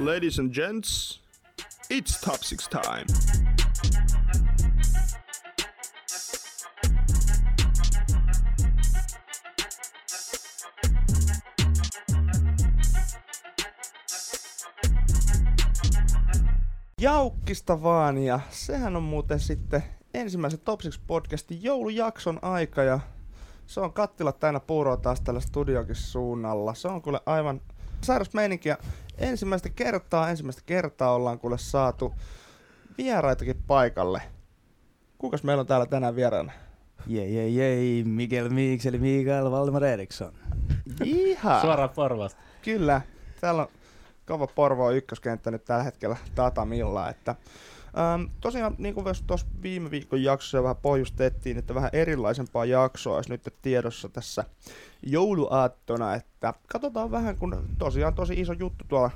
Ladies 0.00 0.38
and 0.38 0.54
gents, 0.54 1.20
it's 1.90 2.20
top 2.24 2.42
six 2.42 2.68
time. 2.68 3.04
Jaukkista 17.00 17.82
vaan, 17.82 18.18
ja 18.18 18.40
sehän 18.50 18.96
on 18.96 19.02
muuten 19.02 19.40
sitten 19.40 19.82
ensimmäisen 20.14 20.60
Top 20.60 20.80
6 20.80 21.00
podcastin 21.06 21.62
joulujakson 21.62 22.38
aika, 22.42 22.82
ja 22.82 23.00
se 23.66 23.80
on 23.80 23.92
kattilat 23.92 24.40
täynnä 24.40 24.60
puuroa 24.60 24.96
taas 24.96 25.20
tällä 25.20 25.40
studiokin 25.40 25.96
suunnalla. 25.96 26.74
Se 26.74 26.88
on 26.88 27.02
kuule 27.02 27.20
aivan 27.26 27.60
sairas 28.02 28.34
meininki, 28.34 28.68
ja 28.68 28.78
ensimmäistä 29.20 29.68
kertaa, 29.68 30.30
ensimmäistä 30.30 30.62
kertaa 30.66 31.14
ollaan 31.14 31.38
kuule 31.38 31.58
saatu 31.58 32.14
vieraitakin 32.98 33.62
paikalle. 33.66 34.22
Kukas 35.18 35.42
meillä 35.42 35.60
on 35.60 35.66
täällä 35.66 35.86
tänään 35.86 36.16
vieraana? 36.16 36.52
Jei, 37.06 37.34
jei, 37.34 37.56
jei, 37.56 38.04
Miguel 38.04 38.48
Mix, 38.48 38.86
eli 38.86 38.98
Mikael 38.98 39.50
Valdemar 39.50 39.84
Eriksson. 39.84 40.32
Jiha! 41.04 41.60
Suoraan 41.60 41.90
Porvasta. 41.90 42.40
Kyllä, 42.62 43.00
täällä 43.40 43.62
on 43.62 43.68
kova 44.26 44.46
Porvo 44.46 44.90
ykköskenttä 44.90 45.50
nyt 45.50 45.64
tällä 45.64 45.82
hetkellä 45.84 46.16
datamilla, 46.36 47.08
että 47.08 47.34
Ähm, 47.98 48.24
tosiaan, 48.40 48.74
niin 48.78 48.94
kuin 48.94 49.06
tuossa 49.26 49.46
viime 49.62 49.90
viikon 49.90 50.22
jaksossa 50.22 50.62
vähän 50.62 50.76
pohjustettiin, 50.76 51.58
että 51.58 51.74
vähän 51.74 51.90
erilaisempaa 51.92 52.64
jaksoa 52.64 53.16
olisi 53.16 53.30
nyt 53.30 53.54
tiedossa 53.62 54.08
tässä 54.08 54.44
jouluaattona, 55.02 56.14
että 56.14 56.54
katsotaan 56.66 57.10
vähän, 57.10 57.36
kun 57.36 57.68
tosiaan 57.78 58.14
tosi 58.14 58.40
iso 58.40 58.52
juttu 58.52 58.84
tuolla 58.88 59.10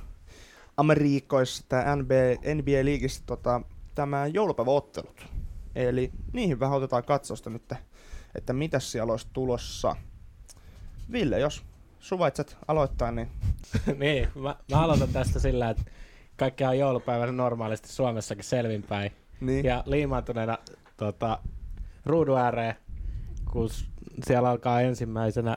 Amerikoissa, 0.77 1.65
tämä 1.69 1.97
NBA, 1.97 2.55
NBA-liigissä 2.55 3.23
tota, 3.27 3.61
tämä 3.95 4.27
joulupäiväottelut. 4.27 5.27
Eli 5.75 6.13
niihin 6.33 6.61
vähän 6.61 6.77
otetaan 6.77 7.05
katsosta 7.05 7.51
nyt, 7.51 7.73
että 8.35 8.53
mitä 8.53 8.81
siellä 8.81 9.11
olisi 9.11 9.27
tulossa. 9.33 9.97
Ville, 11.13 11.39
jos 11.39 11.63
suvaitset 12.01 12.57
aloittaa, 12.69 13.13
niin... 13.13 13.29
niin, 13.99 14.29
mä, 14.35 14.57
mä 14.71 14.81
aloitan 14.81 15.09
tästä 15.09 15.39
sillä, 15.39 15.71
että 15.71 15.83
kaikki 16.37 16.65
on 16.65 16.79
joulupäivänä 16.79 17.33
normaalisti 17.33 17.89
Suomessakin 17.89 18.45
selvinpäin. 18.45 19.13
Niin. 19.41 19.65
Ja 19.65 19.83
liimaantuneena 19.87 20.59
tota, 20.97 21.39
ruudun 22.07 22.39
ääreen, 22.39 22.75
kun 23.53 23.69
siellä 24.25 24.51
alkaa 24.51 24.81
ensimmäisenä 24.81 25.57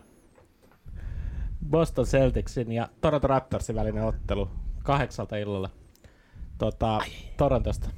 Boston 1.70 2.06
Celticsin 2.06 2.72
ja 2.72 2.88
Toronto 3.02 3.28
Raptorsin 3.28 3.76
välinen 3.76 4.04
ottelu 4.04 4.50
kahdeksalta 4.84 5.38
illalla 5.38 5.70
tota, 6.58 7.00
Torontosta. 7.38 7.90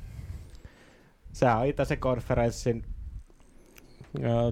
Se 1.31 1.51
on 1.51 1.65
itäisen 1.65 1.99
konferenssin 1.99 2.85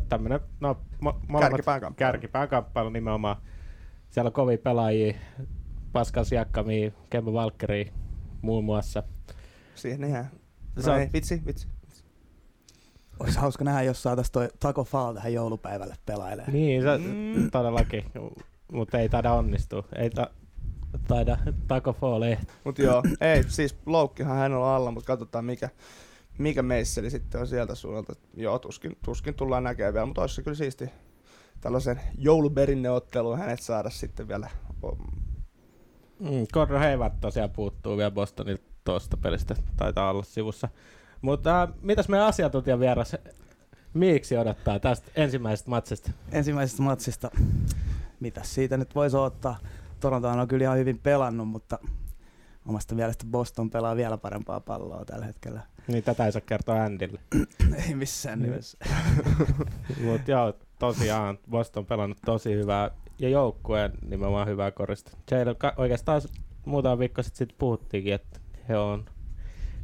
tämmönen, 0.09 0.39
no, 0.59 0.77
mo- 1.03 1.39
Kärkipään 1.39 1.81
kamppailu. 1.81 2.11
kärkipään 2.11 2.49
kamppailu 2.49 2.89
nimenomaan. 2.89 3.35
Siellä 4.09 4.29
on 4.29 4.33
kovia 4.33 4.57
pelaajia, 4.57 5.13
Pascal 5.91 6.23
Siakkamia, 6.23 6.91
Kemba 7.09 7.33
Valkkeria 7.33 7.91
muun 8.41 8.63
muassa. 8.65 9.03
Siihen 9.75 10.03
ihan. 10.03 10.25
No 10.75 10.81
Se 10.81 10.91
on- 10.91 10.99
ei, 10.99 11.09
vitsi, 11.13 11.41
vitsi. 11.45 11.67
Olisi 13.19 13.39
hauska 13.39 13.63
nähdä, 13.63 13.81
jos 13.81 14.03
saataisiin 14.03 14.31
toi 14.33 14.49
Taco 14.59 14.83
Fall 14.83 15.13
tähän 15.13 15.33
joulupäivälle 15.33 15.95
pelailemaan. 16.05 16.53
Niin, 16.53 16.81
se 16.83 16.97
Mm. 16.97 17.51
todellakin, 17.51 18.03
mutta 18.71 18.99
ei 18.99 19.09
taida 19.09 19.33
onnistua. 19.33 19.83
Ei 19.95 20.09
ta- 20.09 20.29
taida 21.07 21.37
Taco 21.67 21.93
Fall 21.93 22.21
ehti. 22.21 22.53
Mut 22.63 22.79
joo, 22.79 23.03
ei, 23.21 23.43
siis 23.47 23.75
loukkihan 23.85 24.37
hän 24.37 24.53
on 24.53 24.63
alla, 24.67 24.91
mutta 24.91 25.07
katsotaan 25.07 25.45
mikä, 25.45 25.69
mikä 26.37 26.61
meisseli 26.63 27.09
sitten 27.09 27.41
on 27.41 27.47
sieltä 27.47 27.75
suunnalta. 27.75 28.13
Joo, 28.33 28.59
tuskin, 28.59 28.97
tuskin 29.05 29.33
tullaan 29.33 29.63
näkemään 29.63 29.93
vielä, 29.93 30.05
mutta 30.05 30.21
olisi 30.21 30.35
se 30.35 30.41
kyllä 30.43 30.55
siisti 30.57 30.89
tällaisen 31.61 32.01
jouluperinneottelun 32.17 33.37
hänet 33.37 33.61
saada 33.61 33.89
sitten 33.89 34.27
vielä. 34.27 34.49
Mm, 36.19 36.77
Hayward 36.79 37.13
tosiaan 37.21 37.49
puuttuu 37.49 37.97
vielä 37.97 38.11
Bostonilta 38.11 38.63
tuosta 38.83 39.17
pelistä, 39.17 39.55
taitaa 39.77 40.09
olla 40.09 40.23
sivussa. 40.23 40.69
Mutta 41.21 41.63
äh, 41.63 41.69
mitäs 41.81 42.09
meidän 42.09 42.27
asiantuntijan 42.27 42.79
vieras 42.79 43.15
Miiksi 43.93 44.37
odottaa 44.37 44.79
tästä 44.79 45.11
ensimmäisestä 45.15 45.69
matsista? 45.69 46.11
Ensimmäisestä 46.31 46.83
matsista, 46.83 47.31
mitä 48.19 48.41
siitä 48.43 48.77
nyt 48.77 48.95
voisi 48.95 49.17
ottaa? 49.17 49.57
Toronto 49.99 50.27
on 50.27 50.47
kyllä 50.47 50.63
ihan 50.63 50.77
hyvin 50.77 50.99
pelannut, 50.99 51.47
mutta 51.47 51.79
omasta 52.65 52.95
mielestä 52.95 53.25
Boston 53.31 53.69
pelaa 53.69 53.95
vielä 53.95 54.17
parempaa 54.17 54.59
palloa 54.59 55.05
tällä 55.05 55.25
hetkellä. 55.25 55.61
Niin 55.87 56.03
tätä 56.03 56.25
ei 56.25 56.31
saa 56.31 56.41
kertoa 56.41 56.83
Andylle. 56.83 57.19
Ei 57.87 57.95
missään 57.95 58.39
Mm. 58.39 58.45
nimessä. 58.45 58.77
Mutta 60.05 60.31
joo, 60.31 60.53
tosiaan 60.79 61.39
Boston 61.49 61.81
on 61.81 61.85
pelannut 61.85 62.17
tosi 62.25 62.53
hyvää 62.53 62.91
ja 63.19 63.29
joukkueen 63.29 63.91
nimenomaan 64.09 64.47
hyvää 64.47 64.71
korista. 64.71 65.17
Jalen, 65.31 65.55
ka- 65.55 65.73
oikeastaan 65.77 66.21
muutama 66.65 66.99
viikko 66.99 67.23
sitten 67.23 67.37
sit 67.37 67.57
puhuttiinkin, 67.57 68.13
että 68.13 68.39
he 68.69 68.77
on 68.77 69.05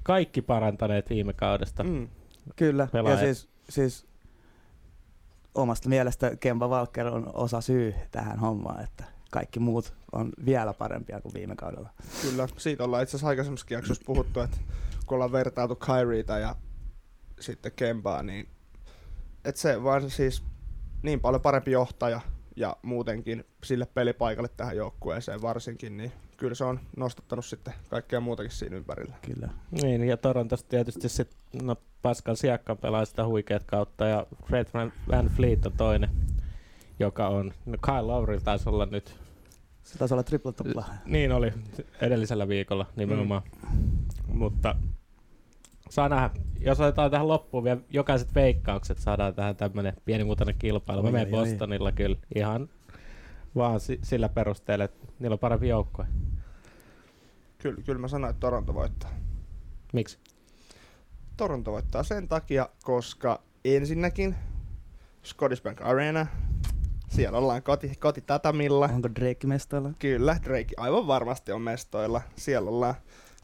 kaikki 0.03 0.41
parantaneet 0.41 1.09
viime 1.09 1.33
kaudesta. 1.33 1.83
Mm. 1.83 2.07
Kyllä, 2.55 2.87
Pelaajat. 2.91 3.19
ja 3.19 3.25
siis, 3.25 3.49
siis 3.69 4.07
omasta 5.55 5.89
mielestä 5.89 6.35
Kemba 6.35 6.67
Walker 6.67 7.07
on 7.07 7.31
osa 7.33 7.61
syy 7.61 7.95
tähän 8.11 8.39
hommaan, 8.39 8.83
että 8.83 9.03
kaikki 9.31 9.59
muut 9.59 9.93
on 10.11 10.31
vielä 10.45 10.73
parempia 10.73 11.21
kuin 11.21 11.33
viime 11.33 11.55
kaudella. 11.55 11.89
Kyllä, 12.21 12.47
siitä 12.57 12.83
ollaan 12.83 13.03
itse 13.03 13.11
asiassa 13.17 13.27
aikaisemmassakin 13.27 13.75
jaksossa 13.75 14.03
puhuttu, 14.05 14.39
että 14.39 14.57
kun 15.05 15.15
ollaan 15.15 15.31
vertailtu 15.31 15.75
Kyrieta 15.75 16.37
ja 16.37 16.55
sitten 17.39 17.71
Kembaa, 17.75 18.23
niin 18.23 18.47
että 19.45 19.61
se 19.61 19.83
vaan 19.83 20.09
siis 20.09 20.43
niin 21.01 21.19
paljon 21.19 21.41
parempi 21.41 21.71
johtaja 21.71 22.21
ja 22.55 22.77
muutenkin 22.81 23.43
sille 23.63 23.85
pelipaikalle 23.93 24.49
tähän 24.57 24.77
joukkueeseen 24.77 25.41
varsinkin, 25.41 25.97
niin 25.97 26.11
kyllä 26.37 26.55
se 26.55 26.63
on 26.63 26.79
nostattanut 26.97 27.45
sitten 27.45 27.73
kaikkea 27.89 28.19
muutakin 28.19 28.51
siinä 28.51 28.75
ympärillä. 28.75 29.15
Kyllä. 29.21 29.49
Niin, 29.81 30.03
ja 30.03 30.17
Torontosta 30.17 30.69
tietysti 30.69 31.09
sit, 31.09 31.31
no 31.61 31.75
Pascal 32.01 32.35
Siakka 32.35 32.75
pelaa 32.75 33.05
sitä 33.05 33.25
huikeat 33.25 33.63
kautta, 33.63 34.05
ja 34.05 34.25
Fred 34.45 34.67
Van- 34.73 35.29
Fleet 35.29 35.65
on 35.65 35.71
toinen, 35.77 36.09
joka 36.99 37.27
on, 37.27 37.53
no 37.65 37.77
Kyle 37.85 38.01
Lowry 38.01 38.39
taisi 38.39 38.69
olla 38.69 38.85
nyt, 38.85 39.15
Se 39.83 39.97
taisi 39.97 40.13
olla 40.13 40.23
triple 40.23 40.51
tupla. 40.51 40.85
niin 41.05 41.31
oli 41.31 41.53
edellisellä 42.01 42.47
viikolla 42.47 42.85
nimenomaan, 42.95 43.41
mutta 44.27 44.75
saa 45.93 46.09
nähdä, 46.09 46.29
jos 46.59 46.79
otetaan 46.79 47.11
tähän 47.11 47.27
loppuun 47.27 47.63
vielä 47.63 47.81
jokaiset 47.89 48.35
veikkaukset, 48.35 48.97
saadaan 48.97 49.35
tähän 49.35 49.55
tämmönen 49.55 49.93
pienimuotoinen 50.05 50.55
kilpailu. 50.59 51.03
Mä 51.03 51.11
menen 51.11 51.35
oi. 51.35 51.45
Bostonilla 51.45 51.91
kyllä 51.91 52.17
ihan 52.35 52.69
vaan 53.55 53.79
si- 53.79 53.99
sillä 54.03 54.29
perusteella, 54.29 54.85
että 54.85 55.07
niillä 55.19 55.33
on 55.33 55.39
parempi 55.39 55.67
joukkue. 55.67 56.05
Kyllä, 57.57 57.81
kyllä 57.85 57.99
mä 57.99 58.07
sanoin, 58.07 58.31
että 58.31 58.39
Toronto 58.39 58.73
voittaa. 58.73 59.09
Miksi? 59.93 60.19
Toronto 61.37 61.71
voittaa 61.71 62.03
sen 62.03 62.27
takia, 62.27 62.69
koska 62.83 63.41
ensinnäkin 63.65 64.35
Scottish 65.23 65.63
Bank 65.63 65.81
Arena, 65.81 66.27
siellä 67.07 67.37
ollaan 67.37 67.63
koti, 67.63 67.95
kotitatamilla. 67.99 68.85
Onko 68.85 69.09
Drake 69.09 69.47
mestoilla? 69.47 69.91
Kyllä, 69.99 70.37
Drake 70.43 70.73
aivan 70.77 71.07
varmasti 71.07 71.51
on 71.51 71.61
mestoilla. 71.61 72.21
Siellä 72.35 72.69
ollaan 72.69 72.95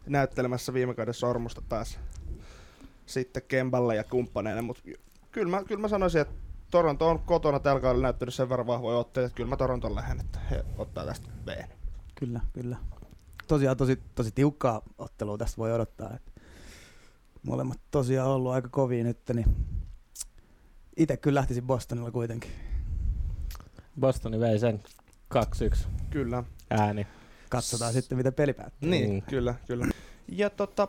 näyttelemässä 0.08 0.74
viime 0.74 0.94
kauden 0.94 1.14
sormusta 1.14 1.62
taas 1.70 2.00
sitten 3.10 3.44
Kemballe 3.48 3.96
ja 3.96 4.04
kumppaneille, 4.04 4.62
mutta 4.62 4.84
kyllä 5.32 5.50
mä, 5.50 5.64
kyllä 5.64 5.82
mä 5.82 5.88
sanoisin, 5.88 6.22
että 6.22 6.34
Toronto 6.72 7.10
on 7.10 7.20
kotona 7.20 7.60
tällä 7.60 7.82
kaudella 7.82 8.04
näyttänyt 8.04 8.34
sen 8.36 8.50
verran 8.50 8.68
vahvoja 8.68 8.98
otteita, 8.98 9.26
että 9.26 9.36
kyllä 9.36 9.50
mä 9.50 9.58
Toronton 9.58 9.96
lähden, 9.96 10.20
että 10.20 10.40
he 10.52 10.66
ottaa 10.78 11.06
tästä 11.06 11.28
B. 11.46 11.50
Kyllä, 12.16 12.40
kyllä. 12.54 12.78
Tosiaan 13.48 13.78
tosi, 13.78 14.00
tosi 14.16 14.32
tiukkaa 14.32 14.82
ottelua 14.98 15.38
tästä 15.38 15.58
voi 15.58 15.74
odottaa. 15.74 16.14
Että 16.16 16.32
molemmat 17.44 17.80
tosiaan 17.92 18.30
ollut 18.30 18.52
aika 18.52 18.70
kovia 18.70 19.04
nyt, 19.04 19.18
niin 19.34 19.46
itse 20.98 21.18
kyllä 21.18 21.40
lähtisin 21.40 21.64
Bostonilla 21.68 22.12
kuitenkin. 22.12 22.52
Bostoni 24.00 24.40
vei 24.40 24.60
sen 24.60 24.80
2-1 25.36 25.88
Kyllä. 26.10 26.44
ääni. 26.70 27.08
Katsotaan 27.50 27.94
sitten, 27.94 28.18
miten 28.18 28.34
peli 28.34 28.54
päättyy. 28.54 28.90
Niin, 28.90 29.14
Mm. 29.14 29.22
kyllä, 29.22 29.56
kyllä. 29.68 29.86
Ja 30.28 30.50
tota, 30.50 30.88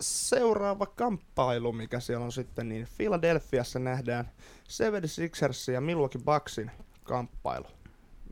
seuraava 0.00 0.86
kamppailu, 0.86 1.72
mikä 1.72 2.00
siellä 2.00 2.24
on 2.24 2.32
sitten, 2.32 2.68
niin 2.68 2.88
Philadelphiassa 2.96 3.78
nähdään 3.78 4.30
76ers 4.68 5.72
ja 5.72 5.80
Milwaukee 5.80 6.20
Bucksin 6.24 6.70
kamppailu. 7.04 7.66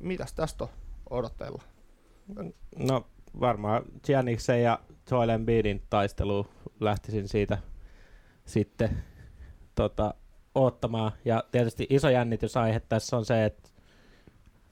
Mitäs 0.01 0.33
tästä 0.33 0.65
on 0.65 0.71
odotella? 1.11 1.63
No 2.77 3.07
varmaan 3.41 3.83
Gianniksen 4.05 4.63
ja 4.63 4.81
Joel 5.11 5.29
Embiidin 5.29 5.83
taistelu 5.91 6.47
lähtisin 6.81 7.29
siitä 7.29 7.59
sitten 8.45 9.03
tota, 9.75 10.15
ottamaan. 10.55 11.13
Ja 11.25 11.45
tietysti 11.51 11.87
iso 11.91 12.09
jännitysaihe 12.09 12.81
tässä 12.81 13.17
on 13.17 13.25
se, 13.25 13.45
että 13.45 13.69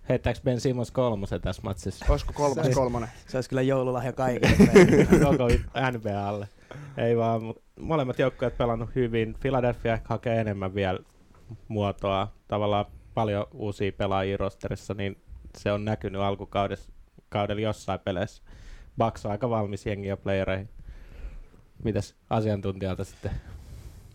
Heittääks 0.09 0.41
Ben 0.43 0.61
Simmons 0.61 0.91
kolmosen 0.91 1.41
tässä 1.41 1.63
matsissa? 1.63 2.07
Olisiko 2.09 2.33
kolmas 2.33 2.67
Se- 2.67 2.73
kolmonen? 2.75 3.09
Se 3.29 3.37
olisi 3.37 3.49
kyllä 3.49 3.63
joululahja 3.63 4.13
kaikille. 4.13 4.53
Koko 5.27 5.49
NBAlle. 5.93 6.49
Ei 6.97 7.17
vaan, 7.17 7.43
mutta 7.43 7.63
molemmat 7.81 8.19
joukkueet 8.19 8.59
pelannut 8.59 8.95
hyvin. 8.95 9.37
Philadelphia 9.41 9.93
ehkä 9.93 10.07
hakee 10.09 10.41
enemmän 10.41 10.75
vielä 10.75 10.99
muotoa. 11.69 12.33
Tavallaan 12.49 12.87
paljon 13.15 13.47
uusia 13.53 13.93
pelaajia 13.93 14.37
rosterissa, 14.37 14.95
niin 14.95 15.23
se 15.59 15.73
on 15.73 15.85
näkynyt 15.85 16.21
alkukaudella 16.21 17.61
jossain 17.61 18.01
peleissä. 18.01 18.43
Bucks 18.99 19.27
on 19.27 19.33
aika 19.33 19.51
valmis 19.51 19.87
jengiä 19.87 20.17
playereihin. 20.17 20.69
Mitäs 21.85 22.15
asiantuntijalta 22.31 23.05
sitten? 23.05 23.31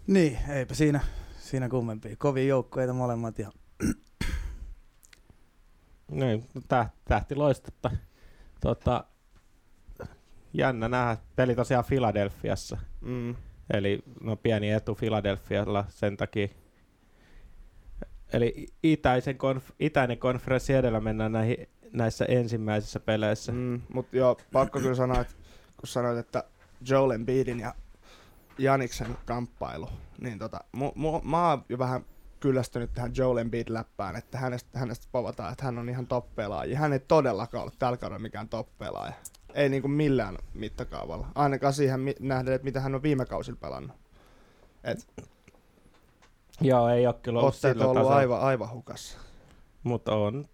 niin, 0.08 0.38
eipä 0.50 0.74
siinä, 0.74 1.00
siinä 1.38 1.70
kummempia. 1.70 2.16
Kovia 2.18 2.44
joukkueita 2.44 2.94
molemmat 2.94 3.40
ja 3.40 3.52
Niin, 6.12 6.46
täh, 6.68 6.92
tähti 7.06 7.36
loistetta. 7.36 7.92
Tota, 8.62 9.04
jännä 10.58 10.90
nähdä. 10.90 11.18
Peli 11.36 11.56
tosiaan 11.56 11.86
Filadelfiassa. 11.86 12.78
Mm. 13.02 13.36
Eli 13.74 14.04
no 14.22 14.36
pieni 14.36 14.72
etu 14.72 14.96
Philadelphialla 14.96 15.86
sen 15.90 16.18
takia. 16.18 16.48
Eli 18.34 18.68
itäisen 18.84 19.36
konf- 19.36 19.74
itäinen 19.80 20.18
konferenssi 20.18 20.74
edellä 20.74 21.00
mennään 21.00 21.32
näihin, 21.32 21.70
näissä 21.94 22.26
ensimmäisissä 22.26 23.00
peleissä. 23.00 23.52
Mm. 23.52 23.58
Mm, 23.58 23.82
mutta 23.94 24.18
joo, 24.18 24.38
pakko 24.52 24.80
kyllä 24.80 24.96
sanoa, 24.96 25.22
että 25.22 25.34
kun 25.78 25.88
sanoit, 25.88 26.18
että 26.18 26.44
Joel 26.90 27.12
Embiidin 27.12 27.60
ja 27.60 27.76
Janiksen 28.58 29.18
kamppailu, 29.26 29.90
niin 30.22 30.40
tota, 30.40 30.60
mu, 30.72 30.92
mu, 30.96 31.22
mä 31.24 31.50
oon 31.50 31.66
jo 31.70 31.80
vähän 31.80 32.06
kyllästynyt 32.46 32.94
tähän 32.94 33.12
Joel 33.18 33.38
Embiid-läppään, 33.38 34.16
että 34.16 34.38
hänestä, 34.38 34.80
hänestä 34.80 35.08
povataan, 35.12 35.52
että 35.52 35.66
hän 35.66 35.78
on 35.78 35.90
ihan 35.90 36.08
top-pelaaja. 36.08 36.78
Hän 36.78 36.94
ei 36.94 37.00
todellakaan 37.00 37.64
ole 37.64 37.72
tällä 37.80 37.98
kaudella 37.98 38.20
mikään 38.20 38.50
top-pelaaja. 38.50 39.14
Ei 39.54 39.70
niinku 39.70 39.88
millään 39.88 40.38
mittakaavalla. 40.54 41.28
Ainakaan 41.36 41.74
siihen 41.74 42.00
mi- 42.00 42.16
nähden, 42.20 42.54
että 42.54 42.66
mitä 42.66 42.80
hän 42.80 42.96
on 42.96 43.04
viime 43.04 43.26
kausilla 43.26 43.60
pelannut. 43.62 43.96
Et 44.84 45.08
Joo, 46.62 46.90
ei 46.90 47.08
ole 47.08 47.16
kyllä 47.22 47.40
ollut 47.40 47.56
sillä 47.56 47.86
ollut 47.86 47.98
tasolla, 47.98 48.16
aivan, 48.16 48.40
aivan 48.42 48.72
hukassa. 48.72 49.18
mutta 49.84 50.16
on. 50.16 50.46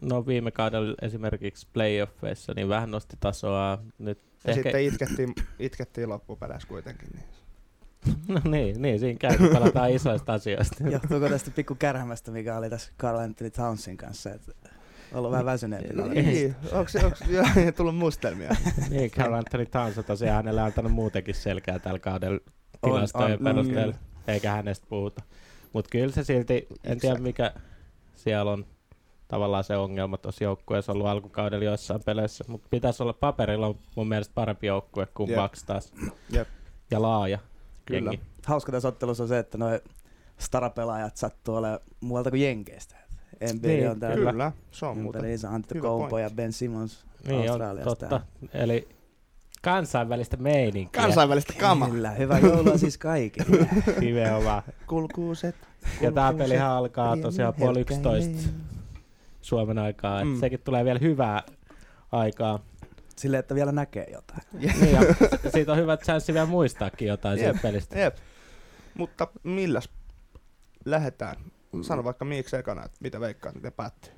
No 0.00 0.26
viime 0.26 0.50
kaudella 0.50 0.94
esimerkiksi 1.02 1.66
playoffeissa, 1.72 2.52
niin 2.56 2.68
vähän 2.68 2.90
nosti 2.90 3.16
tasoa. 3.20 3.78
Nyt 3.98 4.18
Ja 4.44 4.50
ehkä, 4.50 4.62
sitten 4.62 4.82
itkettiin, 4.84 5.34
itkettiin 5.58 6.08
loppupeleissä 6.08 6.68
kuitenkin. 6.68 7.08
Niin. 7.14 7.24
no 8.28 8.40
niin, 8.50 8.82
niin, 8.82 8.98
siinä 8.98 9.18
käy, 9.18 9.38
kun 9.38 9.48
pelataan 9.48 9.90
isoista 9.90 10.32
asioista. 10.32 10.88
johtuuko 10.88 11.28
tästä 11.28 11.50
pikku 11.50 11.74
kärhämästä, 11.74 12.30
mikä 12.30 12.56
oli 12.56 12.70
tässä 12.70 12.92
Carl 12.98 13.18
Anthony 13.18 13.50
Townsin 13.50 13.96
kanssa, 13.96 14.30
että 14.30 14.52
ollut 15.12 15.30
vähän 15.30 15.46
väsyneempi. 15.46 15.94
Niin, 15.94 16.56
onko, 16.72 16.90
onko 17.04 17.16
joo, 17.28 17.44
tullut 17.76 17.96
mustelmia? 17.96 18.50
niin, 18.90 19.10
Carl 19.10 19.32
Anthony 19.32 19.66
Towns 19.66 19.98
on 19.98 20.04
tosiaan 20.04 20.36
hänelle 20.36 20.60
antanut 20.60 20.92
muutenkin 20.92 21.34
selkää 21.34 21.78
tällä 21.78 21.98
kaudella 21.98 22.40
tilastojen 22.82 23.38
on, 23.38 23.44
perusteella, 23.44 23.92
mm. 23.92 23.98
eikä 24.32 24.52
hänestä 24.52 24.86
puhuta. 24.88 25.22
Mutta 25.72 25.88
kyllä 25.90 26.12
se 26.12 26.24
silti, 26.24 26.66
en 26.84 27.00
tiedä 27.00 27.18
mikä 27.18 27.52
siellä 28.14 28.52
on 28.52 28.66
tavallaan 29.28 29.64
se 29.64 29.76
ongelma 29.76 30.16
tuossa 30.16 30.44
joukkueessa 30.44 30.92
ollut 30.92 31.06
alkukaudella 31.06 31.64
joissain 31.64 32.04
peleissä, 32.04 32.44
mutta 32.48 32.68
pitäisi 32.70 33.02
olla 33.02 33.12
paperilla 33.12 33.66
on 33.66 33.78
mun 33.96 34.08
mielestä 34.08 34.34
parempi 34.34 34.66
joukkue 34.66 35.06
kuin. 35.14 35.30
Bucks 35.34 35.64
taas. 35.64 35.92
Jep. 36.30 36.48
Ja 36.90 37.02
laaja 37.02 37.38
Kyllä. 37.88 38.10
jengi. 38.12 38.24
Hauska 38.46 38.72
tässä 38.72 38.88
ottelussa 38.88 39.22
on 39.24 39.28
se, 39.28 39.38
että 39.38 39.58
noi 39.58 39.80
starapelaajat 40.38 41.16
sattuu 41.16 41.54
olemaan 41.56 41.80
muualta 42.00 42.30
kuin 42.30 42.42
Jenkeistä. 42.42 42.96
NBA 43.54 43.68
Niin, 43.68 43.90
on 43.90 44.00
täällä 44.00 44.16
Kyllä, 44.32 44.52
se 44.70 44.86
on 44.86 44.96
hyvä 45.74 45.80
Koumpo 45.80 46.08
pointti. 46.08 46.32
ja 46.32 46.36
Ben 46.36 46.52
Simmons 46.52 47.04
Niin 47.26 47.40
on, 47.40 47.48
Australiasta. 47.48 47.90
totta. 47.96 48.20
Eli 48.54 48.88
kansainvälistä 49.62 50.36
meininkiä. 50.36 51.02
Kansainvälistä 51.02 51.52
kamaa. 51.60 51.88
Kyllä, 51.90 52.10
hyvää 52.10 52.38
joulua 52.38 52.78
siis 52.78 52.98
kaikille. 52.98 53.68
Nimenomaan. 54.00 54.62
Kulkuuset. 54.86 55.54
Ja 56.00 56.12
tää 56.12 56.28
kulkuuset, 56.30 56.36
pelihän 56.38 56.70
alkaa 56.70 57.16
tosiaan 57.16 57.54
puoli 57.54 57.80
11 57.80 58.48
Suomen 59.42 59.78
aikaa, 59.78 60.24
Mm. 60.24 60.40
sekin 60.40 60.60
tulee 60.64 60.84
vielä 60.84 60.98
hyvää 61.02 61.42
aikaa. 62.12 62.58
Silleen, 63.18 63.38
että 63.38 63.54
vielä 63.54 63.72
näkee 63.72 64.06
jotain. 64.12 64.40
niin, 64.52 64.92
ja 64.92 65.00
siitä 65.50 65.72
on 65.72 65.78
hyvä 65.78 65.96
chanssi 65.96 66.34
vielä 66.34 66.46
muistaakin 66.46 67.08
jotain 67.08 67.38
Jep. 67.38 67.46
siitä 67.46 67.62
pelistä. 67.62 67.98
Jep. 67.98 68.16
Mutta 68.94 69.28
milläs 69.42 69.90
lähdetään? 70.84 71.36
Sano 71.82 72.04
vaikka 72.04 72.24
miksi 72.24 72.56
ekana, 72.56 72.84
että 72.84 72.98
mitä 73.00 73.20
veikkaat, 73.20 73.54
miten 73.54 73.72
päättyy. 73.72 74.12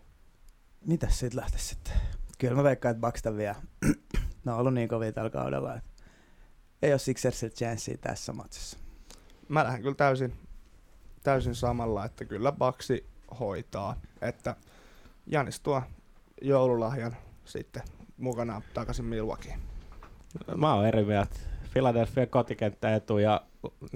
Mitäs 0.86 1.18
siitä 1.18 1.36
lähtisi 1.36 1.64
sitten? 1.64 1.92
Kyllä 2.38 2.54
mä 2.54 2.64
veikkaan, 2.64 2.90
että 2.90 3.06
Bucks 3.06 3.22
tän 3.22 3.36
vie. 3.36 3.56
ne 4.44 4.52
on 4.52 4.58
ollut 4.58 4.74
niin 4.74 4.88
kovia 4.88 5.12
tällä 5.12 5.30
kaudella, 5.30 5.74
että 5.76 5.90
ei 6.82 6.92
ole 6.92 6.98
Sixersilla 6.98 7.54
chanssiä 7.54 7.96
tässä 8.00 8.32
matsissa. 8.32 8.78
Mä 9.48 9.64
lähden 9.64 9.82
kyllä 9.82 9.94
täysin, 9.94 10.32
täysin 11.22 11.54
samalla, 11.54 12.04
että 12.04 12.24
kyllä 12.24 12.52
Baksi 12.52 13.06
hoitaa. 13.40 14.00
Että 14.20 14.56
Janis 15.26 15.60
tuo 15.60 15.82
joululahjan 16.42 17.16
sitten 17.44 17.82
mukanaan 18.20 18.62
takaisin 18.74 19.04
Milwaukeeen. 19.04 19.60
Mä 20.56 20.74
oon 20.74 20.86
eri 20.86 21.04
mieltä. 21.04 21.36
Philadelphia 21.72 22.26
kotikenttä 22.26 22.94
etu 22.96 23.18
ja 23.18 23.42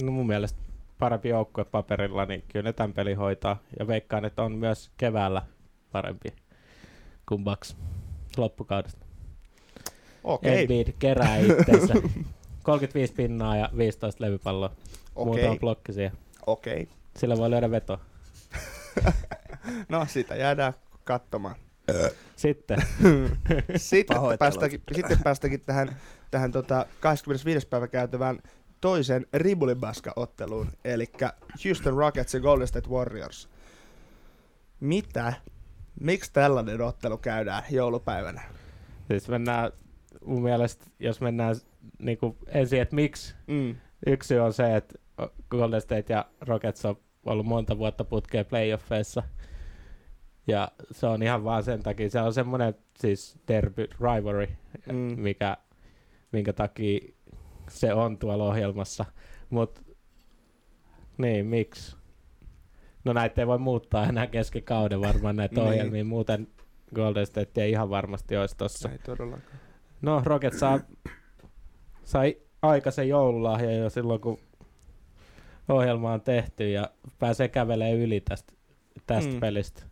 no 0.03 0.13
mun 0.13 0.27
mielestä 0.27 0.59
parempi 0.99 1.29
joukkue 1.29 1.65
paperilla, 1.65 2.27
niin 2.27 2.45
kyllä 2.49 2.63
ne 2.63 2.73
tämän 2.73 2.93
pelin 2.93 3.19
hoitaa. 3.19 3.57
Ja 3.79 3.87
veikkaan, 3.87 4.25
että 4.25 4.43
on 4.43 4.53
myös 4.53 4.91
keväällä 4.97 5.43
parempi 5.93 6.29
kuin 7.29 7.45
Bucks 7.45 7.77
loppukaudesta. 8.37 9.07
Okei, 10.25 10.53
Okay. 10.53 10.63
Embiid 10.63 10.95
kerää 10.99 11.37
itseensä. 11.37 11.95
35 12.63 13.13
pinnaa 13.23 13.57
ja 13.57 13.69
15 13.77 14.25
levypalloa. 14.25 14.71
Muutama 15.15 15.47
okei, 15.47 15.59
blokki 15.59 15.93
siihen. 15.93 16.13
okei. 16.47 16.89
Sillä 17.17 17.37
voi 17.37 17.51
lyödä 17.51 17.71
veto. 17.71 18.01
No 19.89 20.07
sitä 20.09 20.37
jäädään 20.37 20.73
katsomaan. 21.05 21.57
Sitten. 22.37 22.79
Sitten 23.77 24.17
päästäkin, 24.39 24.83
sitten 24.93 25.19
päästäkin 25.25 25.61
tähän, 25.61 25.97
tähän 26.31 26.53
tota 26.53 26.87
25. 27.01 27.69
päivä 27.69 27.89
käytävään 27.89 28.39
toisen 28.81 29.27
Ribulibaska-otteluun, 29.35 30.69
eli 30.85 31.07
Houston 31.65 31.97
Rockets 31.97 32.35
ja 32.35 32.41
Golden 32.41 32.67
State 32.69 32.89
Warriors. 32.89 33.49
Mitä? 34.81 35.33
Miksi 36.01 36.33
tällainen 36.33 36.81
ottelu 36.81 37.19
käydään 37.19 37.63
joulupäivänä? 37.71 38.43
Siis 39.09 39.29
mennään, 39.29 39.73
mun 40.25 40.43
mielestä, 40.43 40.87
jos 40.99 41.21
mennään 41.21 41.57
niin 41.99 42.19
kuin 42.19 42.37
ensin, 42.47 42.81
että 42.81 42.95
miksi. 42.95 43.35
Mm. 43.47 43.77
Yksi 44.07 44.39
on 44.39 44.53
se, 44.53 44.77
että 44.77 44.99
Golden 45.51 45.81
State 45.81 46.13
ja 46.13 46.25
Rockets 46.41 46.85
on 46.85 46.97
ollut 47.27 47.47
monta 47.47 47.79
vuotta 47.79 48.05
putkeen 48.05 48.47
playoffeissa. 48.47 49.23
Ja 50.47 50.69
se 50.91 51.07
on 51.07 51.23
ihan 51.23 51.45
vaan 51.45 51.63
sen 51.63 51.83
takia, 51.83 52.11
se 52.11 52.21
on 52.21 52.35
semmoinen 52.35 52.75
siis 52.99 53.39
derby 53.49 53.89
rivalry, 54.01 54.49
Mm. 54.93 55.21
mikä, 55.21 55.57
minkä 56.33 56.53
takia 56.53 57.01
se 57.69 57.95
on 57.95 58.19
tuolla 58.19 58.45
ohjelmassa. 58.45 59.05
Mutta 59.51 59.81
niin, 61.19 61.47
miksi? 61.47 61.97
No 63.05 63.13
näitä 63.13 63.41
ei 63.43 63.47
voi 63.47 63.59
muuttaa 63.59 64.07
enää 64.07 64.27
kesken 64.27 64.63
kauden 64.63 65.01
varmaan 65.01 65.37
näitä 65.37 65.55
Niin. 65.61 65.69
ohjelmia, 65.69 66.05
muuten 66.05 66.49
Golden 66.95 67.27
State 67.27 67.63
ei 67.63 67.71
ihan 67.71 67.91
varmasti 67.91 68.37
olisi 68.37 68.57
tossa. 68.57 68.89
Ei 68.89 68.99
todellakaan. 68.99 69.59
No, 70.03 70.23
Rocket 70.25 70.55
saa, 70.59 70.81
sai 72.05 72.37
aikaisen 72.63 73.09
joululahja 73.09 73.73
jo 73.77 73.91
silloin, 73.91 74.21
kun 74.21 74.39
ohjelma 75.69 76.13
on 76.13 76.21
tehty 76.21 76.71
ja 76.71 76.91
pääsee 77.19 77.49
kävelemään 77.49 77.99
yli 77.99 78.21
tästä, 78.21 78.53
tästä 79.07 79.33
mm. 79.33 79.41
pelistä. 79.41 79.83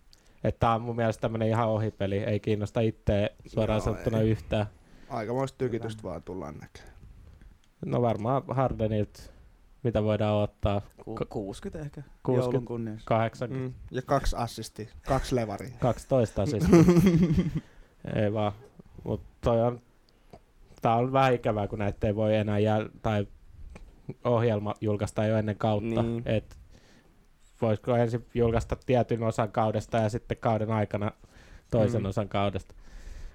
Että 0.44 0.58
tää 0.61 0.75
on 0.75 0.82
mun 0.82 0.96
mielestä 0.96 1.20
tämmönen 1.20 1.49
ihan 1.49 1.68
ohipeli, 1.68 2.16
ei 2.18 2.40
kiinnosta 2.40 2.80
itseä 2.80 3.28
suoraan 3.46 3.76
Joo, 3.78 3.84
sanottuna 3.84 4.18
ei. 4.20 4.30
yhtään. 4.30 4.66
Aikamoista 5.08 5.58
tykitystä 5.58 6.02
vaan 6.02 6.22
tullaan 6.22 6.54
näkemään. 6.58 6.92
No 7.87 8.02
varmaan 8.02 8.42
Hardenilta, 8.49 9.20
mitä 9.82 10.02
voidaan 10.02 10.37
ottaa, 10.42 10.80
Ku- 11.04 11.18
Ko- 11.18 11.26
60 11.28 11.84
ehkä. 11.87 12.00
60. 12.22 12.44
Joulun 12.46 12.64
kunniassa. 12.64 13.06
80, 13.06 13.68
Mm. 13.68 13.75
Ja 13.90 14.02
kaksi 14.02 14.37
assistia, 14.37 14.87
kaksi 15.06 15.34
levaria. 15.37 15.70
12 15.80 16.46
siis. 16.46 16.64
ei 18.22 18.32
vaan, 18.32 18.52
mutta 19.04 19.26
toi 19.40 19.62
on, 19.62 19.80
tää 20.82 20.94
on 20.96 21.12
vähän 21.12 21.34
ikävää, 21.34 21.68
kun 21.68 21.78
näitä 21.78 22.06
ei 22.06 22.16
voi 22.16 22.37
enää 22.37 22.58
jäl- 22.58 22.90
tai 23.02 23.26
ohjelma 24.25 24.75
julkaista 24.80 25.25
jo 25.26 25.37
ennen 25.37 25.56
kautta. 25.58 26.02
Niin. 26.02 26.22
Et 26.26 26.56
voisiko 27.62 27.97
ensin 27.97 28.26
julkaista 28.35 28.76
tietyn 28.87 29.23
osan 29.23 29.52
kaudesta 29.52 29.97
ja 29.99 30.09
sitten 30.09 30.37
kauden 30.37 30.71
aikana 30.71 31.12
toisen 31.71 32.02
Mm. 32.02 32.09
osan 32.09 32.28
kaudesta. 32.28 32.75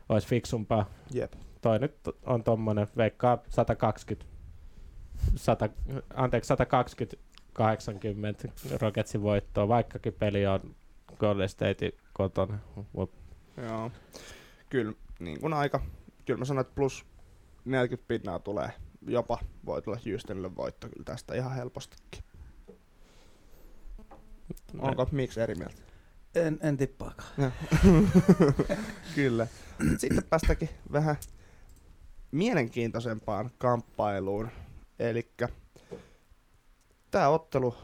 Olisi 0.09 0.27
fiksumpaa. 0.27 0.89
Jep. 1.13 1.33
Toi 1.61 1.79
nyt 1.79 1.95
on 2.25 2.43
tommonen, 2.43 2.87
veikkaa 2.97 3.37
120, 3.49 4.25
100, 5.35 5.69
anteeksi 6.13 6.47
120 6.47 7.17
80 7.53 8.47
Rocketsin 8.81 9.21
voittoa, 9.21 9.67
vaikkakin 9.67 10.13
peli 10.13 10.45
on 10.47 10.75
Golden 11.19 11.49
State 11.49 11.91
kotona. 12.13 12.59
Mut 12.93 13.11
Joo. 13.67 13.91
Kyllä, 14.69 14.93
niin 15.19 15.41
kuin 15.41 15.53
aika, 15.53 15.81
kyllä 16.25 16.37
mä 16.39 16.45
sanon, 16.45 16.61
että 16.61 16.75
plus 16.75 17.05
40 17.65 18.07
pinnaa 18.07 18.39
tulee. 18.39 18.69
Jopa 19.07 19.39
voi 19.65 19.81
tulla 19.81 19.97
Houstonille 20.05 20.55
voitto 20.55 20.89
kyllä 20.89 21.03
tästä 21.05 21.35
ihan 21.35 21.55
helpostikin. 21.55 22.23
Onko 24.79 25.07
miksi 25.11 25.41
eri 25.41 25.55
mieltä? 25.55 25.81
En, 26.35 26.59
en 26.61 26.77
tippaakaan. 26.77 27.31
Kyllä. 29.15 29.47
Sitten 29.97 30.23
päästäänkin 30.29 30.69
vähän 30.91 31.15
mielenkiintoisempaan 32.31 33.51
kamppailuun. 33.57 34.49
Eli 34.99 35.31
tämä 37.11 37.27
ottelu, 37.29 37.75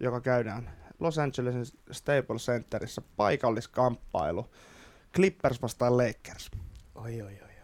joka 0.00 0.20
käydään 0.20 0.70
Los 1.00 1.18
Angelesin 1.18 1.78
Staples 1.90 2.46
Centerissä, 2.46 3.02
paikalliskamppailu. 3.16 4.50
Clippers 5.14 5.62
vastaan 5.62 5.96
Lakers. 5.96 6.50
Oi, 6.94 7.22
oi, 7.22 7.22
oi. 7.22 7.32
oi. 7.32 7.54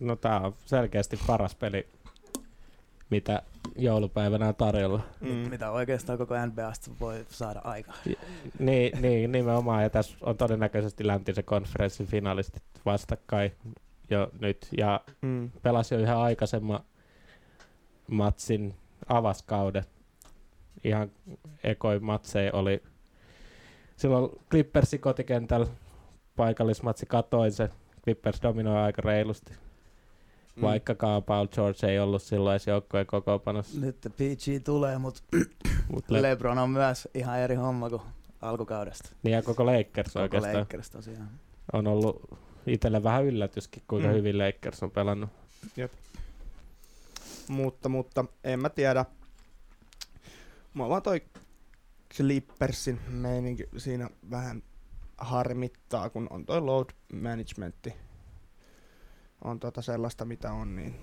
No 0.00 0.16
tää 0.16 0.40
on 0.40 0.54
selkeästi 0.64 1.18
paras 1.26 1.54
peli, 1.54 1.88
mitä 3.10 3.42
joulupäivänä 3.76 4.52
tarjolla. 4.52 5.00
Mm. 5.20 5.28
Mitä 5.28 5.70
oikeastaan 5.70 6.18
koko 6.18 6.34
NBAsta 6.46 6.90
voi 7.00 7.24
saada 7.28 7.60
aikaan. 7.64 7.98
Niin, 8.58 9.02
niin, 9.02 9.32
nimenomaan. 9.32 9.82
Ja 9.82 9.90
tässä 9.90 10.16
on 10.20 10.36
todennäköisesti 10.36 11.06
läntisen 11.06 11.44
konferenssin 11.44 12.06
finalistit 12.06 12.62
vastakkain 12.84 13.52
jo 14.10 14.30
nyt. 14.40 14.68
Ja 14.78 15.00
Mm. 15.22 15.50
pelasi 15.62 15.94
jo 15.94 16.00
yhden 16.00 16.16
aikaisemman 16.16 16.80
matsin 18.10 18.74
avaskauden. 19.08 19.84
Ihan 20.84 21.10
ekoi 21.64 21.98
matseja 22.00 22.50
oli 22.52 22.82
silloin 23.96 24.30
Clippersin 24.50 25.00
kotikentällä 25.00 25.66
paikallismatsi 26.36 27.06
katoin 27.06 27.52
se. 27.52 27.70
Clippers 28.04 28.42
dominoi 28.42 28.76
aika 28.78 29.02
reilusti. 29.04 29.52
Mm. 30.56 30.62
Vaikkakaan 30.62 31.22
Paul 31.22 31.46
George 31.46 31.86
ei 31.86 31.98
ollut 31.98 32.22
silloin 32.22 32.52
edes 32.52 32.66
joukkojen 32.66 33.06
kokoonpanossa. 33.06 33.80
Nyt 33.80 33.96
PG 34.00 34.64
tulee, 34.64 34.98
mutta 34.98 35.20
Mut 35.92 36.04
Le- 36.10 36.22
LeBron 36.22 36.58
on 36.58 36.70
myös 36.70 37.08
ihan 37.14 37.38
eri 37.38 37.54
homma 37.54 37.90
kuin 37.90 38.02
alkukaudesta. 38.42 39.08
niin 39.22 39.32
ja 39.32 39.42
koko 39.42 39.66
Lakers 39.66 40.12
Koko 40.12 40.22
oikeastaan 40.22 40.56
Lakers 40.56 40.90
tosiaan. 40.90 41.30
on 41.72 41.86
ollut 41.86 42.38
itselle 42.66 43.02
vähän 43.02 43.24
yllätyskin, 43.24 43.82
kuinka 43.88 44.08
Mm. 44.08 44.14
hyvin 44.14 44.38
Lakers 44.38 44.82
on 44.82 44.90
pelannut. 44.90 45.30
Mutta, 47.48 47.88
mutta 47.88 48.24
en 48.44 48.60
mä 48.60 48.68
tiedä. 48.70 49.04
Mua 50.74 50.88
vaan 50.88 51.02
toi 51.02 51.20
Clippersin 52.16 53.00
meininki 53.08 53.64
siinä 53.76 54.10
vähän 54.30 54.62
harmittaa, 55.18 56.10
kun 56.10 56.26
on 56.30 56.46
toi 56.46 56.60
load 56.60 56.90
managementti. 57.22 57.94
On 59.44 59.60
tota 59.60 59.82
sellaista, 59.82 60.24
mitä 60.24 60.52
on, 60.52 60.76
niin... 60.76 60.94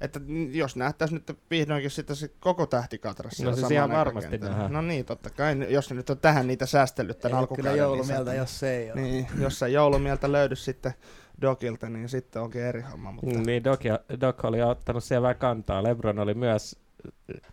Että 0.00 0.20
jos 0.52 0.76
nähtäis 0.76 1.12
nyt 1.12 1.38
vihdoinkin 1.50 1.90
sitten 1.90 2.16
se 2.16 2.28
koko 2.40 2.66
tähtikatra 2.66 3.30
siellä 3.30 3.50
No 3.50 3.56
siis 3.56 3.70
ihan 3.70 3.90
varmasti 3.90 4.38
nähdään. 4.38 4.72
No 4.72 4.82
niin, 4.82 5.04
totta 5.04 5.30
kai. 5.30 5.66
Jos 5.68 5.90
ne 5.90 5.96
nyt 5.96 6.10
on 6.10 6.18
tähän 6.18 6.46
niitä 6.46 6.66
säästellyt 6.66 7.20
tämän 7.20 7.36
Ei 7.36 7.38
alkukauden. 7.38 7.72
kyllä 7.72 7.84
joulumieltä, 7.84 8.20
lisätä, 8.24 8.34
jos 8.34 8.60
se 8.60 8.76
ei 8.76 8.92
ole. 8.92 9.00
Niin, 9.00 9.26
jos 9.38 9.58
se 9.58 9.68
joulumieltä 9.68 10.32
löydy 10.32 10.56
sitten 10.56 10.94
Dokilta, 11.40 11.88
niin 11.88 12.08
sitten 12.08 12.42
onkin 12.42 12.62
eri 12.62 12.80
homma. 12.80 13.12
Mutta... 13.12 13.40
Niin, 13.40 13.64
Doc, 13.64 13.84
ja, 13.84 14.00
Doc 14.20 14.44
oli 14.44 14.62
ottanut 14.62 15.04
siellä 15.04 15.22
vähän 15.22 15.36
kantaa. 15.36 15.82
LeBron 15.82 16.18
oli 16.18 16.34
myös 16.34 16.83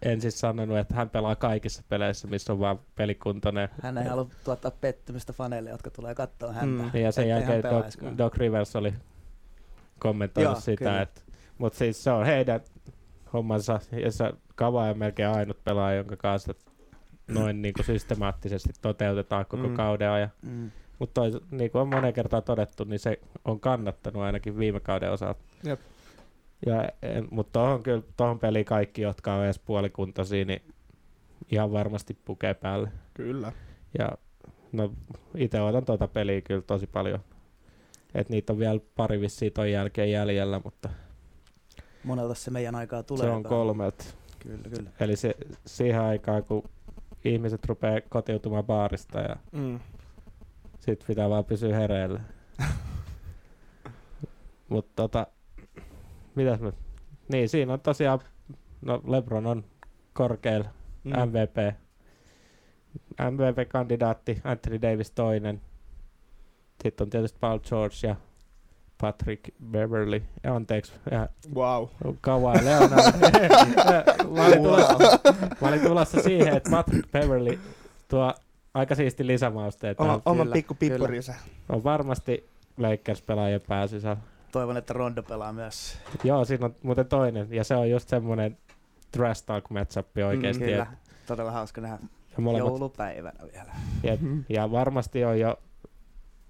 ensin 0.01 0.31
sanonut, 0.31 0.77
että 0.77 0.95
hän 0.95 1.09
pelaa 1.09 1.35
kaikissa 1.35 1.83
peleissä, 1.89 2.27
missä 2.27 2.53
on 2.53 2.59
vaan 2.59 2.79
pelikuntoinen. 2.95 3.69
Hän 3.81 3.97
ei 3.97 4.07
halua 4.07 4.27
tuottaa 4.43 4.71
pettymystä 4.71 5.33
faneille, 5.33 5.69
jotka 5.69 5.89
tulee 5.89 6.15
katsoa 6.15 6.51
häntä. 6.53 6.83
Mm. 6.83 6.99
Ja 6.99 7.11
sen 7.11 7.29
jälkeen 7.29 7.63
Doc. 7.63 8.17
Doc 8.17 8.37
Rivers 8.37 8.75
oli 8.75 8.93
kommentoinut 9.99 10.53
Joo, 10.53 10.61
sitä, 10.61 11.01
että 11.01 11.21
mutta 11.57 11.79
siis 11.79 12.03
se 12.03 12.11
on 12.11 12.25
heidän 12.25 12.59
hommansa, 13.33 13.79
ja 13.91 14.11
se 14.11 14.33
Kava 14.55 14.83
on 14.83 14.97
melkein 14.99 15.29
ainut 15.29 15.63
pelaaja, 15.63 15.97
jonka 15.97 16.15
kanssa 16.15 16.53
noin 17.27 17.61
niin 17.61 17.73
kuin 17.73 17.85
systemaattisesti 17.85 18.69
toteutetaan 18.81 19.45
koko 19.45 19.63
Mm. 19.63 19.69
mm. 19.69 19.75
kauden 19.75 20.09
ajan. 20.09 20.29
Mm. 20.41 20.71
Mutta 20.99 21.21
niin 21.51 21.71
kuin 21.71 21.81
on 21.81 21.87
monen 21.87 22.13
kertaa 22.13 22.41
todettu, 22.41 22.83
niin 22.83 22.99
se 22.99 23.19
on 23.45 23.59
kannattanut 23.59 24.23
ainakin 24.23 24.57
viime 24.57 24.79
kauden 24.79 25.11
osalta. 25.11 25.39
Jep. 25.63 25.79
Ja, 26.65 26.89
mutta 27.31 27.59
tuohon 27.59 27.83
kyllä, 27.83 28.03
tohon 28.17 28.39
peliin 28.39 28.65
kaikki, 28.65 29.01
jotka 29.01 29.33
on 29.33 29.43
edes 29.45 29.59
puolikuntoisia, 29.59 30.45
niin 30.45 30.61
ihan 31.51 31.71
varmasti 31.71 32.17
pukee 32.25 32.53
päälle. 32.53 32.91
Kyllä. 33.13 33.51
Ja 33.99 34.09
no, 34.71 34.93
itse 35.35 35.61
otan 35.61 35.85
tuota 35.85 36.07
peliä 36.07 36.41
kyllä 36.41 36.61
tosi 36.61 36.87
paljon. 36.87 37.19
Et 38.15 38.29
niitä 38.29 38.53
on 38.53 38.59
vielä 38.59 38.79
pari 38.95 39.21
vissiin 39.21 39.53
ton 39.53 39.71
jälkeen 39.71 40.11
jäljellä, 40.11 40.61
mutta 40.63 40.89
Monelta 42.03 42.33
se 42.33 42.51
meidän 42.51 42.75
aikaa 42.75 43.03
tulee. 43.03 43.25
se 43.25 43.31
on 43.31 43.43
kolmelta. 43.43 44.05
Kyllä, 44.39 44.69
kyllä. 44.75 44.89
Eli 44.99 45.15
se, 45.15 45.35
siihen 45.65 46.01
aikaan, 46.01 46.43
kun 46.43 46.63
ihmiset 47.25 47.65
rupeaa 47.65 48.01
kotiutumaan 48.09 48.63
baarista 48.65 49.19
ja 49.19 49.35
Mm. 49.51 49.79
sit 50.79 51.03
pitää 51.07 51.29
vaan 51.29 51.45
pysyä 51.45 51.75
hereillä. 51.77 52.19
Mutta 54.69 54.91
tota, 54.95 55.27
mitäs 56.35 56.59
mä, 56.59 56.71
niin 57.27 57.49
siinä 57.49 57.73
on 57.73 57.79
tosiaan, 57.79 58.19
no 58.81 59.01
Lebron 59.07 59.45
on 59.45 59.63
korkeilla 60.13 60.69
Mm. 61.03 61.11
MVP. 61.11 61.75
MVP-kandidaatti, 63.31 64.41
Anthony 64.43 64.81
Davis 64.81 65.11
toinen. 65.11 65.61
Sitten 66.83 67.05
on 67.05 67.09
tietysti 67.09 67.37
Paul 67.41 67.59
George 67.59 67.95
ja 68.03 68.15
Patrick 69.01 69.43
Beverly. 69.71 70.21
Ja 70.43 70.55
anteeksi, 70.55 70.93
ja 71.11 71.29
Wow. 71.55 71.87
Kawhi 72.21 72.63
Leonard. 72.65 73.13
mä, 74.35 74.45
olin 74.45 74.63
tulossa, 74.63 74.93
mä 75.61 75.67
olin 75.67 75.81
tulossa 75.81 76.21
siihen, 76.21 76.57
että 76.57 76.69
Patrick 76.71 77.11
Beverly 77.11 77.59
tuo 78.07 78.33
aika 78.73 78.95
siisti 78.95 79.27
lisämausteet. 79.27 79.99
Oma, 79.99 80.21
oma 80.25 80.45
pikku 80.45 80.73
pippurinsa. 80.73 81.33
On 81.69 81.83
varmasti 81.83 82.49
Lakers-pelaajien 82.77 83.61
pääsyssä. 83.67 84.17
Toivon, 84.51 84.77
että 84.77 84.93
Rondo 84.93 85.23
pelaa 85.23 85.53
myös. 85.53 85.97
Joo, 86.23 86.45
siinä 86.45 86.65
on 86.65 86.75
muuten 86.83 87.05
toinen. 87.07 87.47
Ja 87.51 87.63
se 87.63 87.75
on 87.75 87.89
just 87.89 88.09
semmoinen 88.09 88.57
trash 89.11 89.45
talk 89.45 89.69
matchup 89.69 90.07
oikeasti. 90.27 90.63
Kyllä. 90.63 90.83
Mm, 90.89 90.97
Todella 91.27 91.51
hauska 91.51 91.81
nähdä 91.81 91.97
ja, 92.37 92.41
molemmat, 92.41 92.69
joulupäivänä 92.69 93.39
vielä. 93.53 93.71
ja, 94.03 94.15
Mhm. 94.15 94.39
ja 94.49 94.71
varmasti 94.71 95.25
on 95.25 95.39
jo 95.39 95.59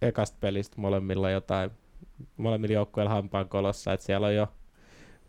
ekasta 0.01 0.37
pelistä 0.41 0.81
molemmilla 0.81 1.29
jotain, 1.29 1.71
molemmilla 2.37 2.73
joukkueilla 2.73 3.13
hampaan 3.13 3.49
kolossa, 3.49 3.93
että 3.93 4.05
siellä 4.05 4.27
on 4.27 4.35
jo 4.35 4.47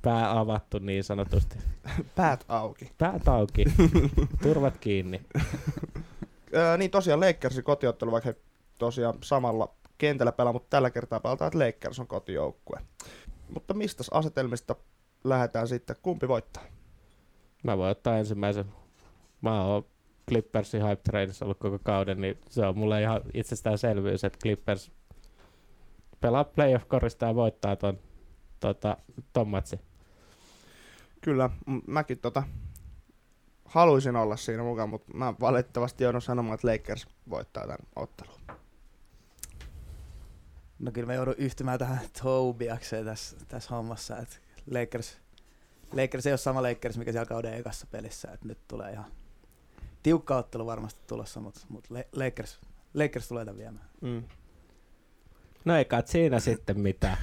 pää 0.03 0.39
avattu 0.39 0.79
niin 0.79 1.05
sanotusti. 1.05 1.59
Päät 2.17 2.45
auki. 2.49 2.91
Päät 2.99 3.29
auki, 3.29 3.65
turvat 4.43 4.79
kiinni. 4.79 5.21
Öö, 6.55 6.77
niin 6.79 6.91
tosiaan 6.91 7.21
Lakersin 7.21 7.65
kotiottelu, 7.65 8.13
vaikka 8.13 8.29
he 8.29 8.37
tosiaan 8.79 9.15
samalla 9.23 9.75
kentällä 10.03 10.33
pelaa, 10.33 10.53
mutta 10.53 10.71
tällä 10.71 10.91
kertaa 10.91 11.21
pelataan, 11.21 11.47
että 11.49 11.59
Lakers 11.59 12.01
on 12.01 12.07
kotijoukkue. 12.07 12.81
Mutta 13.55 13.75
mistä 13.75 14.05
asetelmista 14.11 14.77
lähdetään 15.25 15.69
sitten? 15.69 15.97
Kumpi 16.03 16.29
voittaa? 16.29 16.63
Mä 17.65 17.79
voin 17.79 17.91
ottaa 17.91 18.19
ensimmäisen. 18.19 18.65
Mä 19.41 19.65
oon 19.65 19.87
Clippersin 20.29 20.83
hype 20.83 21.03
trainissa 21.03 21.45
ollut 21.45 21.59
koko 21.59 21.79
kauden, 21.79 22.21
niin 22.21 22.39
se 22.51 22.67
on 22.67 22.79
mulle 22.79 23.03
ihan 23.03 23.21
itsestäänselvyys, 23.35 24.25
että 24.25 24.39
Clippers 24.43 24.93
pelaa 26.21 26.45
playoff-korista 26.45 27.27
ja 27.27 27.35
voittaa 27.35 27.77
ton, 27.77 27.99
tota, 28.61 28.97
ton 29.33 29.49
matsin. 29.49 29.81
Kyllä, 31.21 31.51
mäkin 31.87 32.19
tota, 32.19 32.43
haluaisin 33.65 34.17
olla 34.17 34.37
siinä 34.37 34.63
mukaan, 34.63 34.89
mutta 34.89 35.15
mä 35.15 35.35
valitettavasti 35.41 36.05
joudun 36.05 36.23
sanomaan, 36.23 36.55
että 36.55 36.69
Lakers 36.69 37.07
voittaa 37.31 37.63
tämän 37.63 37.87
ottelun. 37.97 38.42
No 40.83 40.93
kyllä 40.93 41.07
mä 41.07 41.15
joudun 41.15 41.35
yhtymään 41.39 41.79
tähän 41.79 42.01
Tobiakseen 42.23 43.05
tässä, 43.05 43.37
tässä 43.49 43.75
hommassa, 43.75 44.19
että 44.19 44.37
Lakers, 44.71 45.19
Lakers 45.93 46.27
ei 46.27 46.33
ole 46.33 46.39
sama 46.39 46.63
Lakers, 46.63 46.99
mikä 46.99 47.13
siellä 47.13 47.27
kauden 47.27 47.55
ekassa 47.55 47.87
pelissä, 47.91 48.29
että 48.33 48.49
nyt 48.49 48.59
tulee 48.69 48.93
ihan 48.93 49.13
tiukka 50.03 50.37
ottelu 50.37 50.67
varmasti 50.67 51.01
tulossa, 51.07 51.41
mutta, 51.41 51.61
mutta 51.69 51.95
Le- 51.95 52.09
Lakers, 52.13 52.61
Lakers 52.95 53.29
tulee 53.29 53.45
tämän 53.45 53.59
viemään. 53.59 53.89
Mm. 54.01 54.23
No 55.65 55.77
ei 55.77 55.85
kai 55.85 56.03
siinä 56.07 56.41
sitten 56.41 56.81
mitään. 56.81 57.19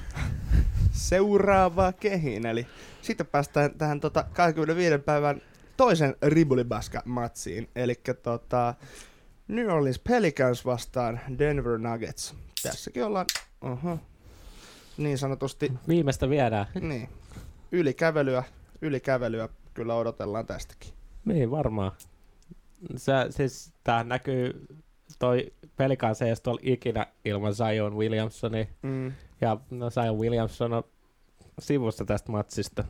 Seuraava 0.92 1.92
kehin, 1.92 2.46
eli 2.46 2.66
sitten 3.02 3.26
päästään 3.26 3.74
tähän 3.78 4.00
tota 4.00 4.24
25 4.32 4.98
päivän 4.98 5.42
toisen 5.76 6.16
Ribulibaska-matsiin, 6.22 7.68
eli 7.76 8.00
tota, 8.22 8.74
New 9.48 9.70
Orleans 9.70 9.98
Pelicans 9.98 10.64
vastaan 10.64 11.20
Denver 11.38 11.78
Nuggets. 11.78 12.34
Tässäkin 12.62 13.04
ollaan 13.04 13.26
uh-huh, 13.64 13.98
niin 14.96 15.18
sanotusti 15.18 15.72
Viimeistä 15.88 16.30
viedään. 16.30 16.66
niin, 16.80 17.08
ylikävelyä, 17.72 18.44
ylikävelyä 18.82 19.48
kyllä 19.74 19.94
odotellaan 19.94 20.46
tästäkin. 20.46 20.92
Niin, 21.24 21.50
varmaan. 21.50 21.92
Se, 22.96 23.12
siis 23.30 23.72
tää 23.84 24.04
näkyy 24.04 24.66
toi 25.18 25.52
Pelicans 25.76 26.22
ei 26.22 26.28
edes 26.28 26.40
tuolla 26.40 26.60
ikinä 26.62 27.06
ilman 27.24 27.54
Zion 27.54 27.96
Williamsonia. 27.96 28.66
Mm. 28.82 29.12
Ja 29.40 29.56
no 29.70 29.90
Zion 29.90 30.18
Williamson 30.18 30.72
on 30.72 30.84
sivussa 31.58 32.04
tästä 32.04 32.32
matsista. 32.32 32.84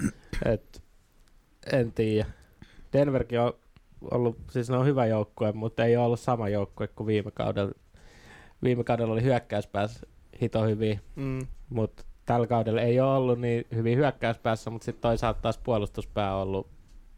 Et, 0.52 0.82
en 1.72 1.92
tiedä. 1.92 2.26
Denverkin 2.92 3.40
on 3.40 3.52
ollut, 4.10 4.38
siis 4.50 4.70
ne 4.70 4.76
on 4.76 4.86
hyvä 4.86 5.06
joukkue, 5.06 5.52
mutta 5.52 5.84
ei 5.84 5.96
ole 5.96 6.04
ollut 6.04 6.20
sama 6.20 6.48
joukkue 6.48 6.88
kuin 6.88 7.06
viime 7.06 7.30
kaudella. 7.30 7.72
Viime 8.62 8.84
kaudella 8.84 9.12
oli 9.12 9.22
hyökkäyspäässä 9.22 10.06
hito 10.42 10.64
hyvin, 10.64 11.00
Mm. 11.16 11.46
mutta 11.68 12.04
tällä 12.26 12.46
kaudella 12.46 12.80
ei 12.80 13.00
ole 13.00 13.14
ollut 13.16 13.40
niin 13.40 13.64
hyvin 13.74 13.98
hyökkäyspäässä, 13.98 14.70
mutta 14.70 14.84
sitten 14.84 15.02
toisaalta 15.02 15.40
taas 15.40 15.58
puolustuspää 15.58 16.36
on 16.36 16.42
ollut 16.42 16.68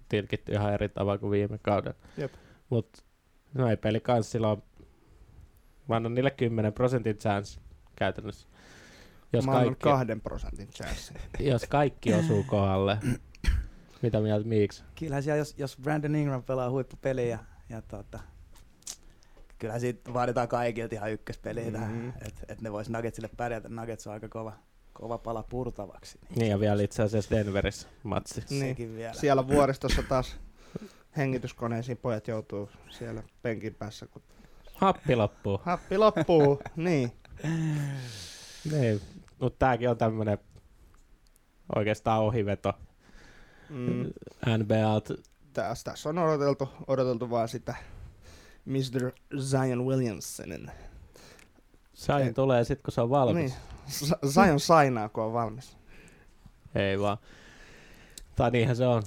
tilkitty 0.09 0.53
ihan 0.53 0.75
eri 0.75 0.89
tavalla 0.89 1.19
kuin 1.19 1.31
viime 1.31 1.59
kaudella. 1.59 1.99
Mutta 2.71 3.03
no 3.55 3.69
ei 3.71 3.77
peli 3.77 4.01
kanssa 4.01 4.33
silloin, 4.33 4.63
mä 5.89 5.97
annan 5.97 6.15
niille 6.15 6.31
10 6.31 6.73
prosentin 6.73 7.17
chance 7.17 7.61
käytännössä. 7.97 8.49
Jos 9.33 9.47
Mä 9.47 9.53
kaikki, 9.53 9.75
kahden 9.75 10.21
prosentin 10.21 10.69
chanssin. 10.69 11.17
jos 11.41 11.65
kaikki 11.69 12.15
osuu 12.15 12.43
kohdalle. 12.47 12.99
Mitä 14.03 14.21
mieltä 14.21 14.49
miksi? 14.49 14.83
Kyllähän 14.99 15.23
siellä, 15.23 15.39
jos, 15.39 15.55
jos 15.59 15.77
Brandon 15.83 16.15
Ingram 16.17 16.43
pelaa 16.43 16.71
huippupeliä 16.71 17.27
ja, 17.27 17.39
ja 17.69 17.83
tota, 17.83 18.19
kyllähän 19.59 19.81
siitä 19.81 20.13
vaaditaan 20.15 20.49
kaikilta 20.49 20.95
ihan 20.95 21.13
ykköspeliä 21.13 21.71
tähän, 21.71 21.93
Mhm. 21.93 22.09
että 22.09 22.41
et 22.49 22.61
ne 22.61 22.73
vois 22.73 22.89
Nuggetsille 22.91 23.31
pärjätä. 23.37 23.69
Nuggets 23.69 24.07
on 24.07 24.13
aika 24.13 24.29
kova, 24.29 24.53
kova 24.93 25.19
pala 25.19 25.43
purtavaksi. 25.43 26.19
Niin 26.37 26.51
ja 26.51 26.61
vielä 26.61 26.83
itse 26.83 27.03
asiassa 27.03 27.37
Denverissä 27.37 27.89
matsi. 28.03 28.45
Niin. 28.51 28.61
Sekin 28.61 28.95
vielä. 28.97 29.13
Siellä 29.13 29.49
vuoristossa 29.49 30.03
taas 30.03 30.37
hengityskoneisiin 31.17 31.99
pojat 31.99 32.29
joutuu 32.29 32.71
siellä 32.91 33.23
penkin 33.43 33.75
päässä, 33.75 34.07
kun 34.07 34.23
Happi 34.75 35.17
loppuu. 35.17 35.61
happi 35.65 35.99
loppuu. 35.99 36.61
niin. 36.77 37.13
Niin, 38.71 39.01
mutta 39.41 39.59
tääkin 39.59 39.91
on 39.91 39.99
tämmönen 39.99 40.39
oikeastaan 41.77 42.21
ohiveto 42.23 42.73
Mm. 43.71 44.11
NBAlta. 44.59 45.15
Tässä, 45.53 45.85
tässä 45.91 46.09
on 46.09 46.19
odoteltu, 46.19 46.69
odoteltu 46.87 47.31
vaan 47.31 47.49
sitä 47.49 47.75
Mr. 48.69 49.13
Zion 49.41 49.87
Williamsonin. 49.87 50.71
Ei. 52.21 52.33
tulee 52.33 52.65
sit 52.65 52.83
kun 52.83 52.93
se 52.93 53.01
on 53.01 53.11
valmis. 53.11 53.35
Niin. 53.35 54.33
Zion 54.33 54.61
sainaa, 54.61 55.09
kun 55.09 55.25
on 55.25 55.33
valmis. 55.33 55.77
Ei 56.75 57.01
vaan. 57.01 57.19
Tai 58.37 58.51
niinhän 58.51 58.77
se 58.77 58.87
on. 58.87 59.03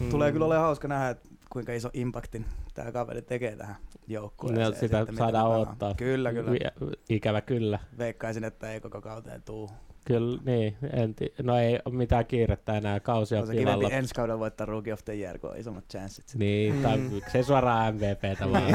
Mm. 0.00 0.10
Tulee 0.10 0.32
kyllä 0.32 0.46
olemaan 0.46 0.64
hauska 0.64 0.88
nähdä, 0.88 1.10
että 1.10 1.28
kuinka 1.50 1.72
iso 1.72 1.90
impaktin 1.92 2.46
tämä 2.74 2.92
kaveri 2.92 3.22
tekee 3.22 3.56
tähän 3.56 3.76
joukkueeseen. 4.06 4.66
No, 4.66 4.74
sitä 4.80 4.98
sitten, 4.98 5.16
saadaan 5.16 5.50
odottaa. 5.50 5.94
Kyllä, 5.94 6.32
kyllä. 6.32 6.50
Ikävä 7.08 7.40
kyllä. 7.40 7.78
Veikkaisin, 7.98 8.44
että 8.44 8.72
ei 8.72 8.80
koko 8.80 9.00
kauteen 9.00 9.42
tuu. 9.42 9.70
Kyllä, 10.06 10.38
niin. 10.44 10.76
En 10.92 11.14
ti- 11.14 11.34
no 11.42 11.58
ei 11.58 11.78
ole 11.84 11.94
mitään 11.94 12.26
kiirettä 12.26 12.76
enää. 12.76 13.00
Kausi 13.00 13.34
on 13.34 13.40
On 13.40 13.46
se 13.46 13.52
pilalla. 13.52 13.88
ensi 13.90 14.14
kaudella 14.14 14.38
voittaa 14.40 14.66
Rookie 14.66 14.92
of 14.92 15.04
the 15.04 15.14
Year, 15.14 15.38
kun 15.38 15.50
on 15.50 15.56
isommat 15.56 15.84
chanssit. 15.90 16.28
sitten. 16.28 16.38
Niin, 16.46 16.82
tai 16.82 16.96
Mm. 16.98 17.10
se 17.32 17.42
suoraan 17.42 17.94
MVPtä 17.94 18.50
vaan. 18.52 18.74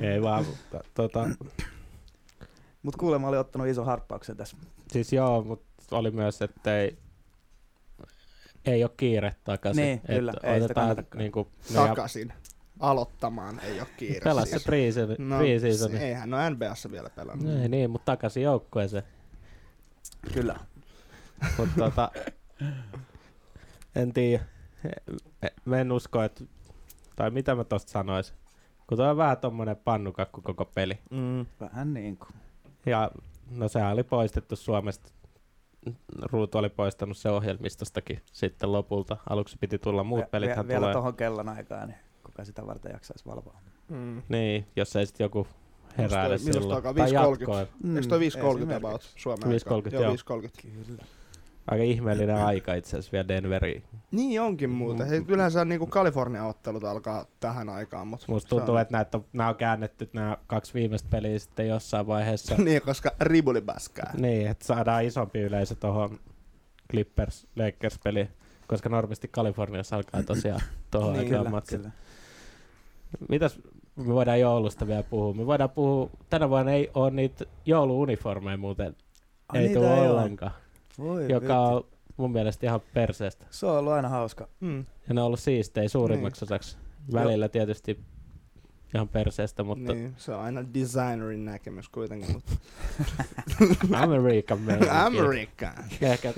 ei 0.12 0.22
vaan, 0.22 0.44
mutta 0.46 0.80
tota, 0.94 1.28
Mut 2.82 2.96
kuulemma 2.96 3.28
oli 3.28 3.36
ottanut 3.36 3.68
ison 3.68 3.86
harppauksen 3.86 4.36
tässä. 4.36 4.56
siis 4.92 5.12
joo, 5.12 5.42
mutta 5.44 5.96
oli 5.96 6.10
myös, 6.10 6.42
että 6.42 6.78
ei, 6.80 6.98
ei 8.64 8.84
ole 8.84 8.90
kiire 8.96 9.34
takaisin. 9.44 9.82
Niin, 9.84 10.00
kyllä, 10.00 10.32
ei 10.42 10.60
sitä 10.60 10.96
niinku, 11.14 11.48
no 11.74 11.80
ja 11.82 11.88
Takaisin. 11.88 12.32
Aloittamaan 12.80 13.60
ei 13.60 13.80
ole 13.80 13.88
kiire. 13.96 14.20
pelasi 14.24 14.50
se 14.50 14.56
siis. 14.58 14.64
preseason, 14.66 15.16
No, 15.28 15.38
preseason. 15.38 15.90
se- 15.90 15.98
eihän 16.08 16.30
no 16.30 16.50
NBAssa 16.50 16.90
vielä 16.90 17.10
pelannut. 17.10 17.52
Ei 17.62 17.68
niin, 17.68 17.90
mutta 17.90 18.12
takaisin 18.12 18.42
joukkueeseen. 18.42 19.02
Kyllä. 20.34 20.56
Mutta 21.58 21.74
tota, 21.76 22.10
en 23.96 24.12
tiedä. 24.12 24.44
Mä 25.64 25.78
en 25.80 25.92
usko, 25.92 26.22
että, 26.22 26.44
tai 27.16 27.30
mitä 27.30 27.54
mä 27.54 27.64
tosta 27.64 27.90
sanoisin. 27.92 28.36
Kun 28.86 28.98
toi 28.98 29.10
on 29.10 29.16
vähän 29.16 29.38
tommonen 29.38 29.76
pannukakku 29.76 30.42
koko 30.42 30.64
peli. 30.64 30.98
Mm. 31.10 31.46
Vähän 31.60 31.94
niin 31.94 32.16
kuin. 32.16 32.30
Ja 32.86 33.10
no 33.50 33.68
sehän 33.68 33.92
oli 33.92 34.02
poistettu 34.02 34.56
Suomesta. 34.56 35.12
Ruutu 36.22 36.58
oli 36.58 36.68
poistanut 36.68 37.16
se 37.16 37.28
ohjelmistostakin 37.30 38.22
sitten 38.32 38.72
lopulta. 38.72 39.16
Aluksi 39.30 39.56
piti 39.60 39.78
tulla 39.78 40.04
muut 40.04 40.20
Vie- 40.20 40.28
pelithän 40.30 40.66
vie- 40.66 40.68
Vielä 40.68 40.80
tulee. 40.80 40.92
tuohon 40.92 41.14
kellon 41.16 41.48
aikaan, 41.48 41.88
niin 41.88 41.98
kuka 42.24 42.44
sitä 42.44 42.66
varten 42.66 42.92
jaksaisi 42.92 43.26
valvoa. 43.26 43.60
Mm. 43.88 44.22
Niin, 44.28 44.66
jos 44.76 44.96
ei 44.96 45.06
sitten 45.06 45.24
joku 45.24 45.46
herää 45.98 46.24
toi- 46.24 46.30
edes 46.30 46.44
milloin 46.44 46.62
silloin. 46.62 46.76
alkaa? 46.76 46.94
Tai 46.94 47.06
5.30? 47.10 47.14
jatkoa. 47.14 47.60
Eikö 47.60 48.08
toi 48.08 48.18
5.30 48.18 48.22
esimerkiksi. 48.22 48.74
about 48.76 49.02
Suomen 49.16 49.42
5.30, 49.48 49.74
aikaa? 49.74 50.00
joo. 50.00 50.14
5.30. 50.14 50.50
Kyllä. 50.86 51.04
Aika 51.70 51.84
ihmeellinen 51.84 52.36
aika 52.36 52.74
itse 52.74 52.88
asiassa 52.90 53.12
vielä 53.12 53.28
Denveriin. 53.28 53.82
Niin 54.10 54.40
onkin 54.40 54.70
muuten. 54.70 55.06
Hei, 55.06 55.24
yleensä 55.28 55.64
niinku 55.64 55.86
Kalifornia-ottelut 55.86 56.84
alkaa 56.84 57.26
tähän 57.40 57.68
aikaan, 57.68 58.06
mutta 58.08 58.26
Musta 58.28 58.48
tuntuu, 58.48 58.76
että 58.76 58.92
näitä 58.96 59.18
on, 59.18 59.24
nämä 59.32 59.48
on 59.48 59.54
käännetty 59.56 60.10
nämä 60.12 60.36
kaksi 60.46 60.74
viimeistä 60.74 61.08
peliä 61.10 61.38
sitten 61.38 61.68
jossain 61.68 62.06
vaiheessa. 62.06 62.54
niin, 62.64 62.82
koska 62.82 63.10
ribuli 63.20 63.60
bäskää. 63.60 64.14
niin, 64.18 64.46
että 64.48 64.64
saadaan 64.66 65.04
isompi 65.04 65.38
yleisö 65.40 65.74
tuohon 65.74 66.18
Clippers 66.90 67.46
Lakers 67.56 67.98
peliin, 68.04 68.28
koska 68.66 68.88
normaalisti 68.88 69.28
Kaliforniassa 69.28 69.96
alkaa 69.96 70.22
tosiaan 70.22 70.60
tuohon 70.90 71.12
Niin, 71.12 71.24
aikaan 71.24 71.50
matsi. 71.50 71.78
Mitäs 73.28 73.60
me 73.98 74.14
voidaan 74.14 74.40
joulusta 74.40 74.86
vielä 74.86 75.02
puhua? 75.02 75.34
Me 75.34 75.46
voidaan 75.46 75.70
puhua, 75.70 76.10
tänä 76.30 76.50
vuonna 76.50 76.72
ei 76.72 76.90
ole 76.94 77.10
niitä 77.10 77.44
jouluuniformeja 77.66 78.56
muuten, 78.56 78.96
Ai, 79.48 79.60
ei 79.66 79.74
tule 79.74 79.92
ole. 79.92 80.10
ollenkaan, 80.10 80.52
Voi 80.98 81.32
joka 81.32 81.62
vittu. 81.64 81.76
on 81.76 81.84
mun 82.16 82.32
mielestä 82.32 82.66
ihan 82.66 82.80
perseestä. 82.94 83.46
Se 83.50 83.66
on 83.66 83.78
ollut 83.78 83.92
aina 83.92 84.08
hauska. 84.08 84.48
Mm. 84.60 84.78
Ja 85.08 85.14
ne 85.14 85.20
on 85.20 85.26
ollut 85.26 85.40
siistejä 85.40 85.88
suurimmaksi 85.88 86.44
osaksi. 86.44 86.76
Välillä 87.12 87.48
tietysti 87.48 88.00
ihan 88.94 89.08
perseestä, 89.08 89.62
mutta 89.62 89.92
Niin, 89.94 90.14
se 90.16 90.34
on 90.34 90.40
aina 90.40 90.64
designerin 90.74 91.44
näkemys 91.44 91.88
kuitenkin, 91.88 92.32
mutta 92.32 92.52
Amerikan 94.02 94.60
meininki. 94.60 94.90
American. 94.90 95.72
Ehkä 96.00 96.32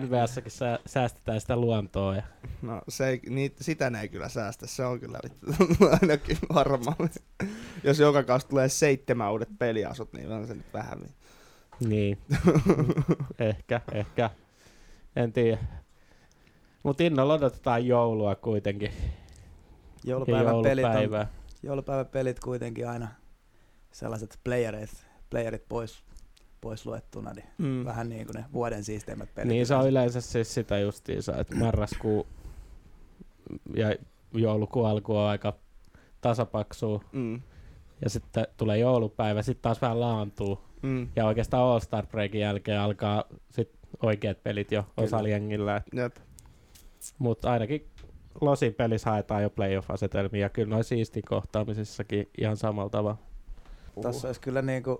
NBAssakin 0.00 0.50
sä, 0.50 0.78
säästetään 0.86 1.40
sitä 1.40 1.56
luontoa. 1.56 2.16
Ja, 2.16 2.22
No 2.62 2.82
se 2.88 3.08
ei, 3.08 3.20
niitä, 3.28 3.64
sitä 3.64 3.90
ne 3.90 4.00
ei 4.00 4.08
kyllä 4.08 4.28
säästä, 4.28 4.66
se 4.66 4.84
on 4.84 5.00
kyllä 5.00 5.18
vittu, 5.24 5.46
ainakin 6.02 6.38
varmaan. 6.54 7.10
Jos 7.84 7.98
joka 7.98 8.22
kausi 8.22 8.48
tulee 8.48 8.68
seitsemän 8.68 9.32
uudet 9.32 9.48
peliasut, 9.58 10.12
niin 10.12 10.32
on 10.32 10.46
se 10.46 10.54
nyt 10.54 10.72
vähän. 10.72 10.98
niin, 11.80 12.18
ehkä, 13.38 13.80
ehkä. 13.92 14.30
En 15.16 15.32
tiedä. 15.32 15.58
Mutta 16.82 17.02
innolla 17.02 17.34
odotetaan 17.34 17.86
joulua 17.86 18.34
kuitenkin. 18.34 18.90
Ja 20.04 20.10
Joulupäivän 20.10 20.62
pelit, 20.62 20.84
on. 20.84 21.26
Joulupäivän 21.64 22.06
pelit 22.06 22.40
kuitenkin 22.40 22.88
aina 22.88 23.08
sellaiset 23.92 24.38
playerit, 24.44 25.06
playerit 25.30 25.68
pois, 25.68 26.04
pois 26.60 26.86
luettuna, 26.86 27.32
niin 27.32 27.46
Mm. 27.58 27.84
vähän 27.84 28.08
niin 28.08 28.26
kuin 28.26 28.34
ne 28.34 28.44
vuoden 28.52 28.84
siisteimmät 28.84 29.34
pelit. 29.34 29.48
Niin 29.48 29.66
se 29.66 29.74
on 29.74 29.88
yleensä 29.88 30.20
siis 30.20 30.54
sitä 30.54 30.78
justiinsa, 30.78 31.36
että 31.36 31.56
marraskuu 31.56 32.26
ja 33.74 33.94
joulukuun 34.32 34.88
alku 34.88 35.16
on 35.16 35.26
aika 35.28 35.52
tasapaksu 36.20 37.02
Mm. 37.12 37.42
ja 38.02 38.10
sitten 38.10 38.46
tulee 38.56 38.78
joulupäivä, 38.78 39.42
sitten 39.42 39.62
taas 39.62 39.82
vähän 39.82 40.00
laantuu 40.00 40.60
Mm. 40.82 41.08
ja 41.16 41.26
oikeastaan 41.26 41.62
All 41.62 41.80
Star 41.80 42.06
Breakin 42.06 42.40
jälkeen 42.40 42.80
alkaa 42.80 43.24
sit 43.50 43.70
oikeat 44.02 44.42
pelit 44.42 44.72
jo 44.72 44.86
osalla 44.96 45.28
jengillä, 45.28 45.82
Jep. 45.92 46.16
mutta 47.18 47.50
ainakin 47.52 47.86
Losin 48.40 48.74
pelissä 48.74 49.10
haetaan 49.10 49.42
jo 49.42 49.50
playoff-asetelmia 49.50 50.40
ja 50.40 50.48
kyllä 50.48 50.68
noin 50.68 50.84
siistin 50.84 51.22
kohtaamisissakin 51.28 52.30
ihan 52.38 52.56
samalla 52.56 52.90
tavalla. 52.90 53.16
Tuossa 54.02 54.28
olisi 54.28 54.40
kyllä 54.40 54.62
niin 54.62 54.82
kuin 54.82 54.98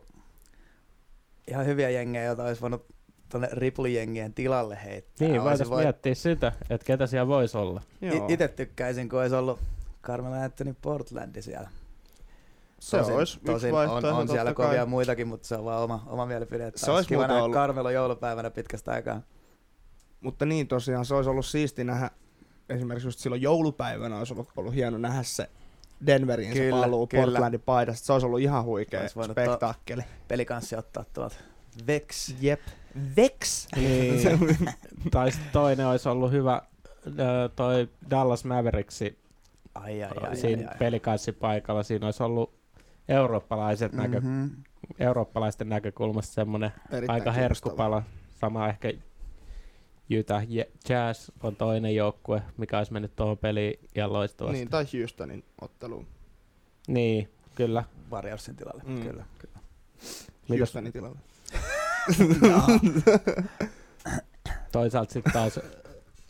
ihan 1.49 1.67
hyviä 1.67 1.91
jengejä, 1.91 2.25
joita 2.25 2.45
olisi 2.45 2.61
voinut 2.61 2.87
tuonne 3.29 3.49
riplijengien 3.53 4.35
tilalle 4.35 4.79
heittää. 4.85 5.15
Niin, 5.29 5.31
Olisi 5.33 5.45
voitaisiin 5.45 5.71
voi- 5.71 5.83
miettiä 5.83 6.15
sitä, 6.15 6.53
että 6.71 6.85
ketä 6.87 7.07
siellä 7.07 7.27
voisi 7.29 7.59
olla. 7.59 7.81
Joo. 8.01 8.27
Itse 8.29 8.49
tykkäisin, 8.49 9.09
kun 9.09 9.21
olisi 9.21 9.35
ollut 9.35 9.61
Carmelo 10.03 10.35
Anthony 10.35 10.75
Portlandi 10.83 11.43
siellä. 11.43 11.69
se 12.81 12.97
olisi 12.97 13.13
yksi 13.23 13.41
tosin 13.47 13.69
on, 13.71 13.77
vaihtoehto 13.77 14.17
on 14.21 14.29
siellä 14.29 14.55
kai. 14.55 14.67
kovia 14.67 14.87
muitakin, 14.87 15.29
mutta 15.29 15.49
se 15.49 15.57
on 15.57 15.65
vaan 15.65 15.83
oma, 15.83 16.05
oma 16.07 16.27
mielipide. 16.27 16.67
Että 16.67 16.81
Se 16.81 16.91
olisi 16.91 17.09
kiva 17.09 17.27
nähdä 17.27 17.43
ollut- 17.43 17.55
Carmelo 17.57 17.91
joulupäivänä 17.91 18.51
pitkästä 18.51 18.93
aikaa. 18.93 19.23
Mutta 20.21 20.47
niin 20.47 20.69
tosiaan, 20.69 21.05
se 21.05 21.15
olisi 21.15 21.31
ollut 21.31 21.47
siisti 21.47 21.85
nähdä, 21.85 22.11
esimerkiksi 22.69 23.09
just 23.09 23.19
silloin 23.19 23.43
joulupäivänä 23.43 24.19
olisi 24.19 24.33
ollut, 24.33 24.49
ollut 24.57 24.75
hieno 24.75 24.99
nähdä 24.99 25.23
se 25.23 25.51
Denverin 26.07 26.53
se 26.53 26.59
Kyllä, 26.59 26.81
paluu 26.81 27.07
kyllä. 27.07 27.25
Portlandin 27.25 27.61
paidasta. 27.61 28.07
Se 28.07 28.13
olisi 28.13 28.27
ollut 28.27 28.41
ihan 28.41 28.65
huikea 28.65 29.01
Olisi 29.01 29.15
spektaakkeli. 29.33 30.03
Pelikanssi 30.29 30.77
ottaa 30.77 31.05
tuolta 31.13 31.37
Vex. 31.87 32.35
Jep. 32.41 32.61
Vex! 33.17 33.67
Niin. 33.77 34.21
tai 35.11 35.31
toinen 35.53 35.87
olisi 35.87 36.09
ollut 36.09 36.31
hyvä 36.33 36.63
toi 37.57 37.89
Dallas 38.11 38.45
Mavericksi 38.45 39.19
Ai, 39.75 40.03
ai, 40.03 40.11
ai, 40.29 40.37
siinä 40.37 40.63
ai, 40.63 40.69
ai. 40.69 40.79
pelikanssipaikalla. 40.79 41.83
Siinä 41.83 42.07
olisi 42.07 42.23
ollut 42.23 42.55
eurooppalaiset 43.09 43.93
näkö, 43.93 44.21
Mhm. 44.21 44.47
eurooppalaisten 44.99 45.69
näkökulmasta 45.69 46.35
semmoinen 46.35 46.71
aika 47.09 47.33
herkkupala. 47.33 48.03
Sama 48.41 48.69
ehkä 48.69 48.93
Utah 50.21 50.43
Jazz 50.89 51.31
on 51.43 51.57
toinen 51.57 51.95
joukkue, 51.97 52.43
mikä 52.57 52.79
olisi 52.79 52.93
mennyt 52.93 53.17
tuohon 53.17 53.39
peliin 53.39 53.79
ja 53.95 54.13
loistavasti. 54.13 54.59
Niin, 54.59 54.69
tai 54.69 54.85
Houstonin 55.01 55.45
otteluun. 55.61 56.07
niin 56.89 57.29
kyllä. 57.55 57.85
Warriorsin 58.11 58.57
tilalle, 58.57 58.83
Mm. 58.87 59.03
kyllä. 59.03 59.25
kyllä. 59.39 59.59
Mitäs 60.49 60.59
Houstonin 60.59 60.93
tilalle. 60.93 61.19
toisaalta 64.73 65.13
sitten 65.13 65.33
taas 65.33 65.61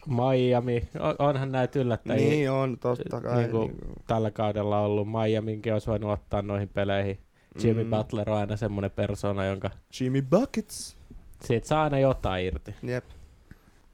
Miami, 0.07 0.89
on- 1.01 1.17
onhan 1.19 1.53
näitä 1.53 1.79
yllättäjiä 1.79 2.29
Niin 2.31 2.51
on, 2.51 2.79
totta 2.79 3.21
kai. 3.21 3.37
Niinku- 3.43 3.59
Niinku, 3.67 3.85
tällä 4.07 4.31
kaudella 4.31 4.81
ollut. 4.81 5.09
Miaminkin 5.09 5.73
olisi 5.73 5.87
voinut 5.87 6.11
ottaa 6.11 6.43
noihin 6.43 6.69
peleihin. 6.69 7.19
Jimmy 7.63 7.85
mm, 7.85 7.91
Butler 7.91 8.31
on 8.31 8.37
aina 8.39 8.57
semmoinen 8.57 8.91
persona, 8.91 9.45
jonka 9.45 9.71
Jimmy 10.01 10.23
Buckets. 10.23 10.97
siitä 11.45 11.67
saa 11.67 11.83
aina 11.85 11.99
jotain 11.99 12.47
irti. 12.47 12.75
Jep. 12.83 13.05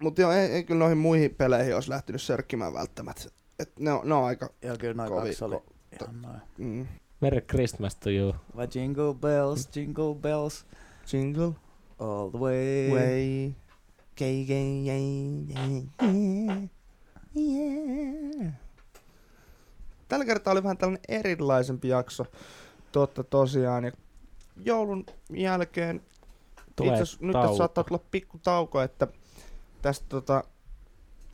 Mut 0.03 0.19
joo, 0.19 0.33
ei, 0.33 0.47
ei 0.47 0.65
kyllä 0.65 0.79
noihin 0.79 0.99
muihin 0.99 1.35
peleihin 1.35 1.75
olisi 1.75 1.91
lähtenyt 1.91 2.23
sörkkimään 2.23 2.75
välttämättä. 2.75 3.23
Et 3.59 3.79
ne, 3.79 3.93
on, 3.93 4.09
ne 4.09 4.15
on 4.15 4.25
aika... 4.25 4.51
Joo, 4.63 4.77
kyllä 4.79 4.95
noin 4.95 5.11
Kovi- 5.11 5.27
kaksi 5.27 5.45
oli 5.45 5.55
ko- 5.55 5.63
ihan 6.01 6.23
noin. 6.23 6.41
Mm, 6.59 6.87
Merry 7.21 7.41
Christmas 7.41 7.97
to 7.97 8.11
you. 8.11 8.35
Vai 8.57 8.69
jingle 8.75 9.15
bells, 9.15 9.69
jingle 9.77 10.15
bells, 10.15 10.67
jingle 11.13 11.53
all 11.99 12.31
the 12.31 12.39
way. 12.39 12.91
way. 12.91 13.51
Gay, 14.19 14.45
gay, 14.45 14.85
yeah, 14.87 15.01
yeah, 15.49 15.85
yeah. 17.37 18.53
Tällä 20.09 20.25
kertaa 20.25 20.53
oli 20.53 20.63
vähän 20.63 20.77
tällainen 20.79 21.05
erilaisempi 21.09 21.89
jakso. 21.89 22.27
Totta 22.93 23.25
tosiaan. 23.25 23.85
Ja 23.85 23.93
joulun 24.65 25.07
jälkeen 25.33 26.03
Tulee 26.77 26.93
itse 26.93 27.03
asiassa 27.03 27.27
nyt 27.27 27.57
saattaa 27.57 27.85
tulla 27.85 28.05
pikku 28.11 28.39
tauko, 28.39 28.81
että 28.81 29.07
tästä 29.83 30.07
tota, 30.09 30.45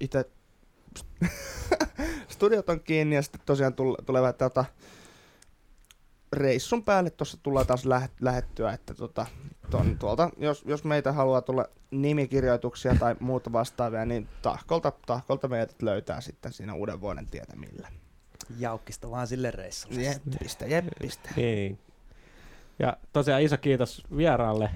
itse 0.01 0.25
studiot 2.29 2.69
on 2.69 2.81
kiinni 2.81 3.15
ja 3.15 3.23
sitten 3.23 3.41
tosiaan 3.47 3.75
tule, 3.75 3.99
tulee 4.07 4.23
vähän 4.23 4.35
tätä 4.35 4.65
reissun 6.33 6.85
päälle 6.85 7.11
tuossa 7.11 7.39
tullaan 7.43 7.67
taas 7.67 7.85
lähet, 7.87 8.13
lähettyä, 8.21 8.73
että 8.73 8.95
tota, 8.95 9.27
ton, 9.71 9.99
tuolta, 9.99 10.31
jos, 10.37 10.65
jos 10.67 10.85
meitä 10.85 11.13
haluaa 11.13 11.43
tulla 11.43 11.65
nimikirjoituksia 11.91 12.95
tai 12.95 13.17
muuta 13.21 13.53
vastaavia, 13.53 14.05
niin 14.05 14.29
tahkolta, 14.43 14.93
tahkolta 15.07 15.49
meidät 15.49 15.83
löytää 15.83 16.21
sitten 16.21 16.53
siinä 16.53 16.75
uuden 16.75 17.01
vuoden 17.01 17.27
tietämillä. 17.27 17.89
Jaukkista 18.59 19.11
vaan 19.11 19.27
sille 19.27 19.51
reissulle. 19.51 20.03
Jeppistä, 20.03 20.67
jeppistä. 20.67 21.31
Niin. 21.37 21.79
Ja 22.79 22.97
tosiaan 23.13 23.43
iso 23.43 23.59
kiitos 23.59 24.03
vieraalle 24.17 24.71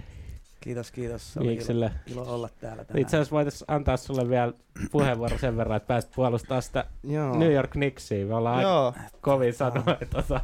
Kiitos, 0.61 0.93
kiitos. 0.93 1.37
Oli 1.37 1.59
ilo, 1.71 1.91
ilo 2.07 2.35
olla 2.35 2.49
täällä 2.61 2.85
tänään. 2.85 3.03
Itse 3.03 3.17
asiassa 3.17 3.35
voitaisiin 3.35 3.65
antaa 3.69 3.97
sulle 3.97 4.29
vielä 4.29 4.53
puheenvuoro 4.93 5.39
sen 5.39 5.57
verran, 5.57 5.77
että 5.77 5.87
pääsit 5.87 6.11
puolustamaan 6.15 6.63
sitä 6.63 6.85
Joo. 7.05 7.39
New 7.39 7.53
York 7.53 7.71
Knicksia. 7.71 8.27
Me 8.27 8.35
ollaan 8.35 8.57
aika 8.57 8.71
Joo. 8.71 8.95
kovin 9.21 9.55
sanoa, 9.55 9.85
että 10.01 10.07
tota, 10.23 10.41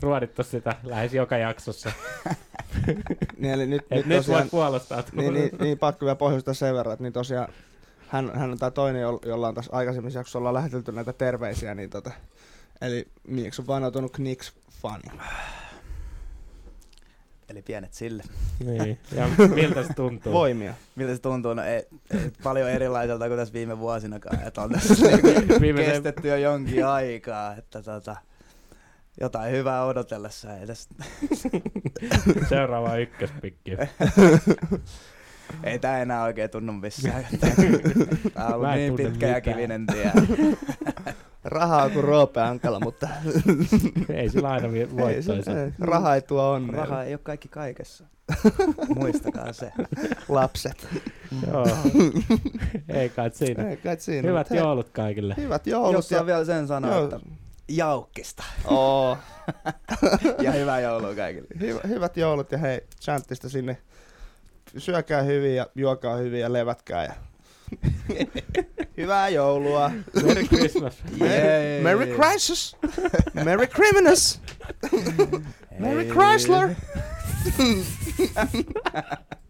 ruodittu 0.00 0.42
sitä 0.42 0.74
lähes 0.82 1.14
joka 1.14 1.36
jaksossa. 1.36 1.92
Niin, 3.38 3.52
eli 3.54 3.66
nyt, 3.66 3.82
Et 3.82 3.90
nyt, 3.90 4.06
nyt 4.06 4.18
tosiaan, 4.18 4.40
voit 4.40 4.50
puolustaa. 4.50 5.02
niin, 5.12 5.34
niin, 5.34 5.50
niin, 5.60 5.78
pakko 5.78 6.06
vielä 6.06 6.16
pohjustaa 6.16 6.54
sen 6.54 6.74
verran, 6.74 6.92
että 6.92 7.02
niin 7.02 7.12
tosiaan 7.12 7.48
hän, 8.08 8.30
hän 8.34 8.50
on 8.50 8.58
tämä 8.58 8.70
toinen, 8.70 9.02
jo- 9.02 9.20
jolla 9.24 9.48
on 9.48 9.54
tässä 9.54 9.72
aikaisemmissa 9.76 10.18
jaksossa 10.18 10.38
ollaan 10.38 10.54
lähetelty 10.54 10.92
näitä 10.92 11.12
terveisiä, 11.12 11.74
niin 11.74 11.90
tota, 11.90 12.10
eli 12.80 13.08
Mieks 13.28 13.60
on 13.60 13.66
vanhoitunut 13.66 14.12
Knicks-fani. 14.16 15.20
Eli 17.48 17.62
pienet 17.62 17.92
sille. 17.94 18.22
niin. 18.64 18.98
Ja 19.12 19.28
miltä 19.54 19.82
se 19.82 19.94
tuntuu? 19.94 20.32
Voimia. 20.32 20.74
Miltä 20.96 21.14
se 21.14 21.20
tuntuu? 21.20 21.54
No 21.54 21.62
ei, 21.62 21.86
ei 22.14 22.30
paljon 22.42 22.70
erilaiselta 22.70 23.26
kuin 23.26 23.38
tässä 23.38 23.54
viime 23.54 23.78
vuosinakaan. 23.78 24.46
Että 24.46 24.62
on 24.62 24.70
tässä 24.70 24.94
niinku 25.06 25.54
Viimeisen- 25.60 25.90
kestetty 25.92 26.28
jo 26.28 26.36
jonkin 26.36 26.86
aikaa. 26.86 27.56
Että 27.56 27.82
tota, 27.82 28.16
jotain 29.20 29.52
hyvää 29.52 29.84
odotellessa. 29.84 30.56
Ei, 30.56 30.66
tästä, 30.66 30.94
Seuraava 32.48 32.96
ykköspikki. 32.96 33.70
ei 35.64 35.78
tää 35.78 36.02
enää 36.02 36.22
oikein 36.22 36.50
tunnu 36.50 36.72
missään. 36.72 37.26
Tää 38.34 38.46
on 38.46 38.54
ollut 38.54 38.70
niin 38.74 38.96
pitkä 38.96 39.26
ja 39.26 39.40
kivinen 39.40 39.86
tie. 39.86 40.12
Rahaa 41.46 41.84
on 41.84 41.90
kuin 41.90 42.04
Roope 42.04 42.40
Ankala, 42.40 42.80
mutta 42.80 43.08
Ei 44.14 44.28
sillä 44.28 44.48
aina 44.50 44.68
ei, 44.68 45.72
raha 45.80 46.14
ei 46.14 46.22
tuo 46.22 46.50
onnea. 46.50 46.84
Raha 46.84 47.02
ei 47.02 47.14
ole 47.14 47.20
kaikki 47.22 47.48
kaikessa. 47.48 48.04
Muistakaa 48.96 49.52
se. 49.52 49.72
Lapset. 50.28 50.88
Joo. 51.46 51.66
Ei 53.00 53.08
kai 53.08 53.30
siinä. 53.34 53.68
Ei 53.68 53.76
kai 53.76 53.96
siinä. 54.00 54.28
Hyvät 54.28 54.50
hei, 54.50 54.58
joulut 54.58 54.88
kaikille. 54.88 55.34
Hyvät 55.36 55.66
joulut. 55.66 55.92
Jos 55.92 56.08
saa 56.08 56.26
vielä 56.26 56.44
sen 56.44 56.66
sanoa, 56.66 56.94
joo, 56.94 57.04
että 57.04 57.20
jaukkista. 57.68 58.44
oo, 58.64 59.18
Ja 60.42 60.52
hyvää 60.52 60.80
joulua 60.80 61.14
kaikille. 61.14 61.48
hyvä, 61.60 61.80
hyvät 61.88 62.16
joulut 62.16 62.52
ja 62.52 62.58
hei, 62.58 62.80
chanttista 63.00 63.48
sinne. 63.48 63.76
Syökää 64.78 65.22
hyvin 65.22 65.56
ja 65.56 65.66
juokaa 65.74 66.16
hyvin 66.16 66.40
ja 66.40 66.52
levätkää. 66.52 67.04
Ja... 67.04 67.12
Hyvää 68.96 69.28
joulua. 69.28 69.90
Merry 70.24 70.44
Christmas. 70.44 71.02
Jee. 71.16 71.80
Merry 71.82 72.06
Christmas. 72.06 72.76
Merry 73.34 73.66
Criminus. 73.66 74.40
Merry. 75.78 76.04
Chrysler. 76.04 76.74